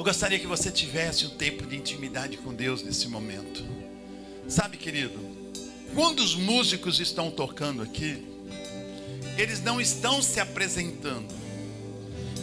Eu 0.05 0.13
gostaria 0.13 0.39
que 0.39 0.47
você 0.47 0.71
tivesse 0.71 1.25
um 1.25 1.31
tempo 1.31 1.67
de 1.67 1.77
intimidade 1.77 2.37
com 2.37 2.53
Deus 2.53 2.83
nesse 2.83 3.09
momento. 3.09 3.65
Sabe, 4.47 4.77
querido, 4.77 5.19
quando 5.95 6.21
os 6.21 6.35
músicos 6.35 7.01
estão 7.01 7.31
tocando 7.31 7.81
aqui, 7.81 8.23
eles 9.39 9.63
não 9.63 9.81
estão 9.81 10.21
se 10.21 10.41
apresentando. 10.41 11.35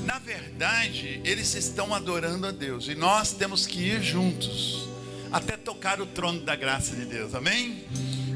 Na 0.06 0.18
verdade, 0.18 1.22
eles 1.24 1.54
estão 1.54 1.94
adorando 1.94 2.48
a 2.48 2.52
Deus. 2.52 2.88
E 2.88 2.96
nós 2.96 3.32
temos 3.32 3.68
que 3.68 3.78
ir 3.78 4.02
juntos 4.02 4.90
até 5.32 5.56
tocar 5.56 6.02
o 6.02 6.08
trono 6.08 6.42
da 6.42 6.56
graça 6.56 6.96
de 6.96 7.06
Deus. 7.06 7.36
Amém? 7.36 7.86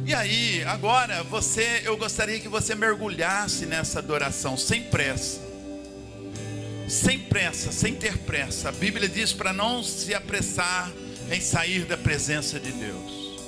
E 0.06 0.14
aí, 0.14 0.64
agora, 0.66 1.24
você, 1.24 1.82
eu 1.84 1.98
gostaria 1.98 2.40
que 2.40 2.48
você 2.48 2.76
mergulhasse 2.76 3.66
nessa 3.66 3.98
adoração 3.98 4.56
sem 4.56 4.84
pressa 4.84 5.45
sem 6.88 7.20
pressa, 7.20 7.72
sem 7.72 7.96
ter 7.96 8.18
pressa. 8.20 8.70
A 8.70 8.72
Bíblia 8.72 9.10
diz 9.10 9.34
para 9.34 9.52
não 9.52 9.84
se 9.84 10.14
apressar 10.14 10.92
em 11.32 11.42
sair 11.42 11.86
da 11.86 11.98
presença 11.98 12.60
de 12.60 12.72
Deus. 12.72 13.40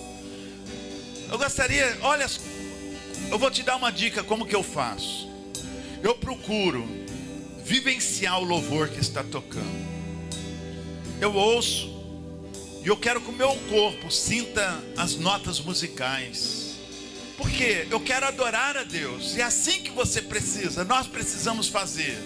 Eu 1.29 1.37
gostaria, 1.37 1.97
olha, 2.01 2.25
eu 3.29 3.37
vou 3.37 3.51
te 3.51 3.61
dar 3.61 3.75
uma 3.75 3.91
dica 3.91 4.23
como 4.23 4.45
que 4.45 4.55
eu 4.55 4.63
faço. 4.63 5.29
Eu 6.01 6.15
procuro 6.15 6.87
vivenciar 7.63 8.39
o 8.39 8.43
louvor 8.43 8.89
que 8.89 8.99
está 8.99 9.23
tocando. 9.23 9.87
Eu 11.19 11.33
ouço 11.33 11.95
e 12.83 12.87
eu 12.87 12.95
quero 12.95 13.19
que 13.19 13.29
o 13.29 13.33
meu 13.33 13.53
corpo 13.69 14.09
sinta 14.09 14.81
as 14.95 15.15
notas 15.15 15.59
musicais. 15.59 16.75
Porque 17.37 17.87
eu 17.91 17.99
quero 17.99 18.25
adorar 18.25 18.77
a 18.77 18.83
Deus. 18.83 19.35
E 19.35 19.41
é 19.41 19.43
assim 19.43 19.83
que 19.83 19.91
você 19.91 20.21
precisa, 20.21 20.83
nós 20.83 21.05
precisamos 21.05 21.67
fazer 21.67 22.17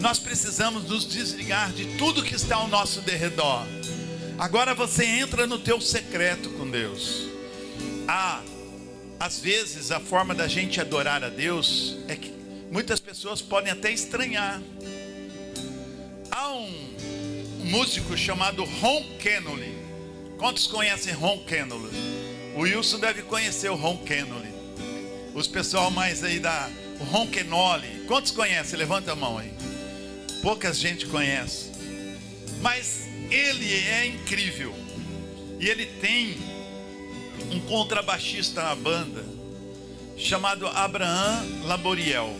nós 0.00 0.18
precisamos 0.18 0.84
nos 0.84 1.06
desligar 1.06 1.72
de 1.72 1.96
tudo 1.96 2.22
que 2.22 2.34
está 2.34 2.56
ao 2.56 2.68
nosso 2.68 3.00
derredor. 3.00 3.64
Agora 4.38 4.74
você 4.74 5.04
entra 5.04 5.46
no 5.46 5.58
teu 5.58 5.80
secreto 5.80 6.50
com 6.50 6.68
Deus. 6.68 7.28
Ah, 8.08 8.42
às 9.18 9.38
vezes 9.38 9.90
a 9.90 10.00
forma 10.00 10.34
da 10.34 10.48
gente 10.48 10.80
adorar 10.80 11.22
a 11.22 11.28
Deus 11.28 11.96
é 12.08 12.16
que 12.16 12.32
muitas 12.70 12.98
pessoas 12.98 13.40
podem 13.40 13.72
até 13.72 13.92
estranhar. 13.92 14.60
Há 16.30 16.52
um 16.52 16.94
músico 17.64 18.16
chamado 18.16 18.64
Ron 18.64 19.04
Kenoly. 19.20 19.72
Quantos 20.36 20.66
conhecem 20.66 21.14
Ron 21.14 21.44
Kenoly? 21.44 21.90
O 22.56 22.62
Wilson 22.62 22.98
deve 22.98 23.22
conhecer 23.22 23.70
o 23.70 23.76
Ron 23.76 23.98
Kenoly. 23.98 24.52
Os 25.32 25.46
pessoal 25.46 25.90
mais 25.90 26.22
aí 26.24 26.40
da 26.40 26.68
Ron 27.10 27.28
Kenoly. 27.28 28.04
Quantos 28.06 28.32
conhecem? 28.32 28.78
Levanta 28.78 29.12
a 29.12 29.16
mão 29.16 29.38
aí 29.38 29.54
pouca 30.44 30.70
gente 30.74 31.06
conhece. 31.06 31.72
Mas 32.60 33.08
ele 33.30 33.74
é 33.88 34.06
incrível. 34.06 34.74
E 35.58 35.66
ele 35.66 35.86
tem 35.86 36.36
um 37.50 37.60
contrabaixista 37.60 38.62
na 38.62 38.74
banda 38.74 39.24
chamado 40.18 40.66
Abraham 40.66 41.46
Laboriel. 41.64 42.36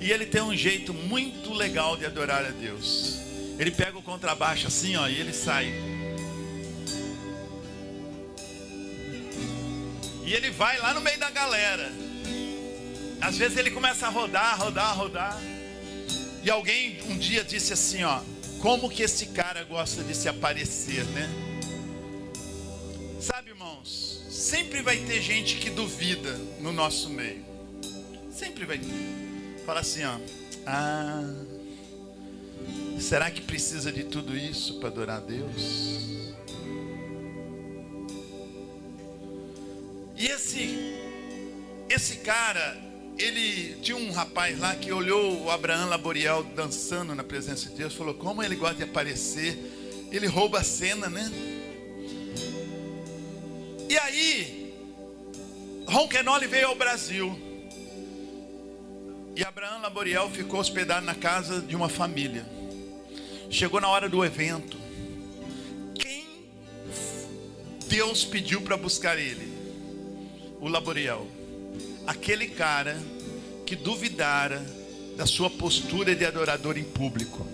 E 0.00 0.10
ele 0.10 0.26
tem 0.26 0.42
um 0.42 0.54
jeito 0.56 0.92
muito 0.92 1.54
legal 1.54 1.96
de 1.96 2.06
adorar 2.06 2.44
a 2.44 2.50
Deus. 2.50 3.18
Ele 3.56 3.70
pega 3.70 3.96
o 3.96 4.02
contrabaixo 4.02 4.66
assim, 4.66 4.96
ó, 4.96 5.06
e 5.06 5.14
ele 5.14 5.32
sai. 5.32 5.72
E 10.26 10.32
ele 10.32 10.50
vai 10.50 10.76
lá 10.78 10.92
no 10.92 11.00
meio 11.00 11.18
da 11.20 11.30
galera. 11.30 11.92
às 13.20 13.38
vezes 13.38 13.56
ele 13.56 13.70
começa 13.70 14.08
a 14.08 14.10
rodar, 14.10 14.58
rodar, 14.58 14.96
rodar. 14.96 15.59
E 16.42 16.50
alguém 16.50 17.02
um 17.10 17.18
dia 17.18 17.44
disse 17.44 17.72
assim, 17.72 18.02
ó, 18.02 18.20
como 18.60 18.88
que 18.88 19.02
esse 19.02 19.26
cara 19.26 19.62
gosta 19.64 20.02
de 20.02 20.14
se 20.14 20.28
aparecer, 20.28 21.04
né? 21.06 21.28
Sabe, 23.20 23.50
irmãos, 23.50 24.24
sempre 24.30 24.82
vai 24.82 24.96
ter 24.96 25.20
gente 25.20 25.56
que 25.56 25.70
duvida 25.70 26.32
no 26.60 26.72
nosso 26.72 27.10
meio. 27.10 27.44
Sempre 28.32 28.64
vai 28.64 28.78
ter. 28.78 29.62
Fala 29.66 29.80
assim, 29.80 30.04
ó, 30.04 30.18
ah, 30.66 31.22
será 32.98 33.30
que 33.30 33.42
precisa 33.42 33.92
de 33.92 34.04
tudo 34.04 34.36
isso 34.36 34.78
para 34.80 34.88
adorar 34.88 35.18
a 35.18 35.20
Deus? 35.20 35.90
E 40.16 40.26
esse 40.26 41.00
esse 41.90 42.18
cara, 42.18 42.78
ele 43.18 43.74
tinha 43.82 43.96
um 43.96 44.10
rapaz 44.10 44.58
lá 44.58 44.74
que 44.74 44.92
olhou 44.92 45.44
o 45.44 45.50
Abraão 45.50 45.88
Laboriel 45.88 46.42
dançando 46.42 47.14
na 47.14 47.22
presença 47.22 47.68
de 47.68 47.76
Deus, 47.76 47.94
falou: 47.94 48.14
"Como 48.14 48.42
ele 48.42 48.56
gosta 48.56 48.76
de 48.76 48.82
aparecer, 48.84 49.58
ele 50.10 50.26
rouba 50.26 50.60
a 50.60 50.64
cena, 50.64 51.08
né?" 51.08 51.30
E 53.88 53.98
aí, 53.98 54.74
Ronquenoli 55.86 56.46
veio 56.46 56.68
ao 56.68 56.76
Brasil. 56.76 57.36
E 59.34 59.44
Abraão 59.44 59.80
Laboriel 59.80 60.30
ficou 60.30 60.60
hospedado 60.60 61.04
na 61.04 61.14
casa 61.14 61.60
de 61.60 61.74
uma 61.74 61.88
família. 61.88 62.46
Chegou 63.50 63.80
na 63.80 63.88
hora 63.88 64.08
do 64.08 64.24
evento. 64.24 64.76
Quem 65.94 66.26
Deus 67.88 68.24
pediu 68.24 68.60
para 68.60 68.76
buscar 68.76 69.18
ele? 69.18 69.50
O 70.60 70.68
Laboriel 70.68 71.26
aquele 72.10 72.48
cara 72.48 73.00
que 73.64 73.76
duvidara 73.76 74.60
da 75.16 75.26
sua 75.26 75.48
postura 75.48 76.12
de 76.12 76.24
adorador 76.24 76.76
em 76.76 76.82
público. 76.82 77.46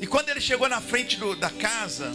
E 0.00 0.06
quando 0.06 0.30
ele 0.30 0.40
chegou 0.40 0.66
na 0.70 0.80
frente 0.80 1.18
do, 1.18 1.36
da 1.36 1.50
casa, 1.50 2.10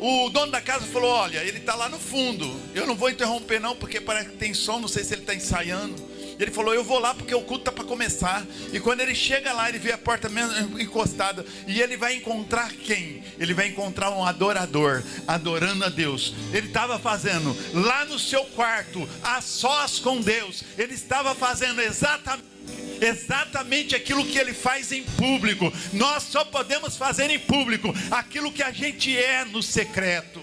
o 0.00 0.28
dono 0.30 0.50
da 0.50 0.60
casa 0.60 0.84
falou: 0.86 1.10
Olha, 1.10 1.44
ele 1.44 1.58
está 1.58 1.76
lá 1.76 1.88
no 1.88 1.98
fundo. 1.98 2.60
Eu 2.74 2.86
não 2.86 2.96
vou 2.96 3.08
interromper, 3.08 3.60
não, 3.60 3.76
porque 3.76 4.00
parece 4.00 4.30
que 4.30 4.36
tem 4.36 4.52
som. 4.52 4.80
Não 4.80 4.88
sei 4.88 5.04
se 5.04 5.14
ele 5.14 5.22
está 5.22 5.32
ensaiando. 5.32 5.94
E 6.38 6.42
ele 6.42 6.50
falou: 6.50 6.74
Eu 6.74 6.84
vou 6.84 6.98
lá 6.98 7.14
porque 7.14 7.34
o 7.34 7.42
culto 7.42 7.62
está 7.62 7.72
para 7.72 7.84
começar. 7.84 8.44
E 8.72 8.80
quando 8.80 9.00
ele 9.00 9.14
chega 9.14 9.52
lá, 9.52 9.68
ele 9.68 9.78
vê 9.78 9.92
a 9.92 9.98
porta 9.98 10.28
encostada. 10.78 11.44
E 11.66 11.80
ele 11.80 11.96
vai 11.96 12.14
encontrar 12.14 12.72
quem? 12.72 13.22
Ele 13.38 13.54
vai 13.54 13.68
encontrar 13.68 14.10
um 14.10 14.24
adorador, 14.24 15.02
adorando 15.26 15.84
a 15.84 15.88
Deus. 15.88 16.34
Ele 16.52 16.66
estava 16.66 16.98
fazendo 16.98 17.56
lá 17.72 18.04
no 18.04 18.18
seu 18.18 18.44
quarto, 18.44 19.08
a 19.22 19.40
sós 19.40 19.98
com 19.98 20.20
Deus. 20.20 20.62
Ele 20.76 20.94
estava 20.94 21.34
fazendo 21.34 21.80
exatamente 21.80 22.56
exatamente 23.00 23.94
aquilo 23.94 24.24
que 24.24 24.38
ele 24.38 24.54
faz 24.54 24.90
em 24.92 25.02
público. 25.02 25.72
Nós 25.92 26.22
só 26.24 26.44
podemos 26.44 26.96
fazer 26.96 27.30
em 27.30 27.38
público 27.38 27.94
aquilo 28.10 28.52
que 28.52 28.62
a 28.62 28.72
gente 28.72 29.16
é 29.16 29.44
no 29.44 29.62
secreto. 29.62 30.40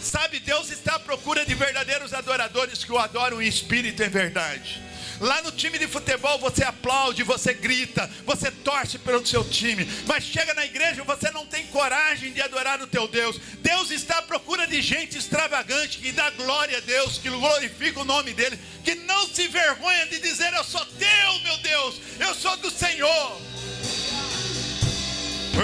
Sabe, 0.00 0.40
Deus 0.40 0.70
está 0.70 0.94
à 0.94 0.98
procura 0.98 1.44
de 1.44 1.54
verdadeiros 1.54 2.14
adoradores 2.14 2.84
que 2.84 2.92
o 2.92 2.98
adoram 2.98 3.42
em 3.42 3.46
espírito 3.46 4.02
e 4.02 4.06
em 4.06 4.08
verdade. 4.08 4.82
Lá 5.20 5.42
no 5.42 5.50
time 5.50 5.78
de 5.78 5.88
futebol 5.88 6.38
você 6.38 6.62
aplaude, 6.62 7.24
você 7.24 7.52
grita, 7.52 8.08
você 8.24 8.50
torce 8.50 8.98
pelo 8.98 9.26
seu 9.26 9.42
time, 9.44 9.84
mas 10.06 10.22
chega 10.22 10.54
na 10.54 10.64
igreja 10.64 11.02
você 11.02 11.30
não 11.30 11.44
tem 11.44 11.66
coragem 11.66 12.32
de 12.32 12.40
adorar 12.40 12.80
o 12.80 12.86
teu 12.86 13.08
Deus. 13.08 13.38
Deus 13.60 13.90
está 13.90 14.18
à 14.18 14.22
procura 14.22 14.66
de 14.66 14.80
gente 14.80 15.18
extravagante 15.18 15.98
que 15.98 16.12
dá 16.12 16.30
glória 16.30 16.78
a 16.78 16.80
Deus, 16.80 17.18
que 17.18 17.28
glorifica 17.28 18.00
o 18.00 18.04
nome 18.04 18.32
dele, 18.32 18.58
que 18.84 18.94
não 18.94 19.26
se 19.26 19.48
vergonha 19.48 20.06
de 20.06 20.20
dizer 20.20 20.52
eu 20.54 20.64
sou 20.64 20.84
teu, 20.86 21.40
meu 21.42 21.56
Deus, 21.58 22.00
eu 22.20 22.34
sou 22.34 22.56
do 22.58 22.70
Senhor. 22.70 23.57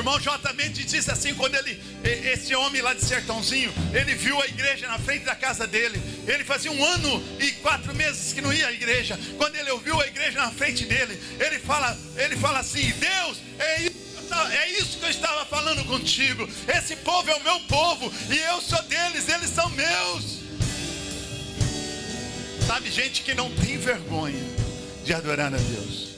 Irmão 0.05 0.21
J. 0.21 0.53
Mendes 0.53 0.85
disse 0.85 1.11
assim: 1.11 1.33
quando 1.33 1.55
ele, 1.55 1.81
esse 2.05 2.55
homem 2.55 2.83
lá 2.83 2.93
de 2.93 3.03
Sertãozinho, 3.03 3.73
ele 3.90 4.14
viu 4.14 4.38
a 4.38 4.47
igreja 4.47 4.87
na 4.87 4.99
frente 4.99 5.25
da 5.25 5.35
casa 5.35 5.67
dele. 5.67 5.99
Ele 6.27 6.45
fazia 6.45 6.71
um 6.71 6.85
ano 6.85 7.25
e 7.40 7.53
quatro 7.53 7.95
meses 7.95 8.31
que 8.35 8.43
não 8.43 8.53
ia 8.53 8.67
à 8.67 8.73
igreja. 8.73 9.19
Quando 9.38 9.57
ele 9.57 9.71
ouviu 9.71 9.99
a 9.99 10.07
igreja 10.07 10.38
na 10.43 10.51
frente 10.51 10.85
dele, 10.85 11.19
ele 11.40 11.59
fala, 11.59 11.99
ele 12.19 12.37
fala 12.37 12.59
assim: 12.59 12.93
Deus, 12.99 13.38
é 13.59 13.83
isso. 13.85 14.05
É 14.53 14.71
isso 14.73 14.99
que 14.99 15.05
eu 15.05 15.11
estava 15.11 15.47
falando 15.47 15.83
contigo. 15.87 16.47
Esse 16.69 16.97
povo 16.97 17.31
é 17.31 17.37
o 17.37 17.43
meu 17.43 17.61
povo 17.61 18.12
e 18.31 18.37
eu 18.37 18.61
sou 18.61 18.83
deles, 18.83 19.27
eles 19.29 19.49
são 19.49 19.71
meus. 19.71 20.40
Sabe, 22.67 22.90
gente 22.90 23.23
que 23.23 23.33
não 23.33 23.51
tem 23.55 23.79
vergonha 23.79 24.43
de 25.05 25.14
adorar 25.14 25.55
a 25.55 25.57
Deus. 25.57 26.13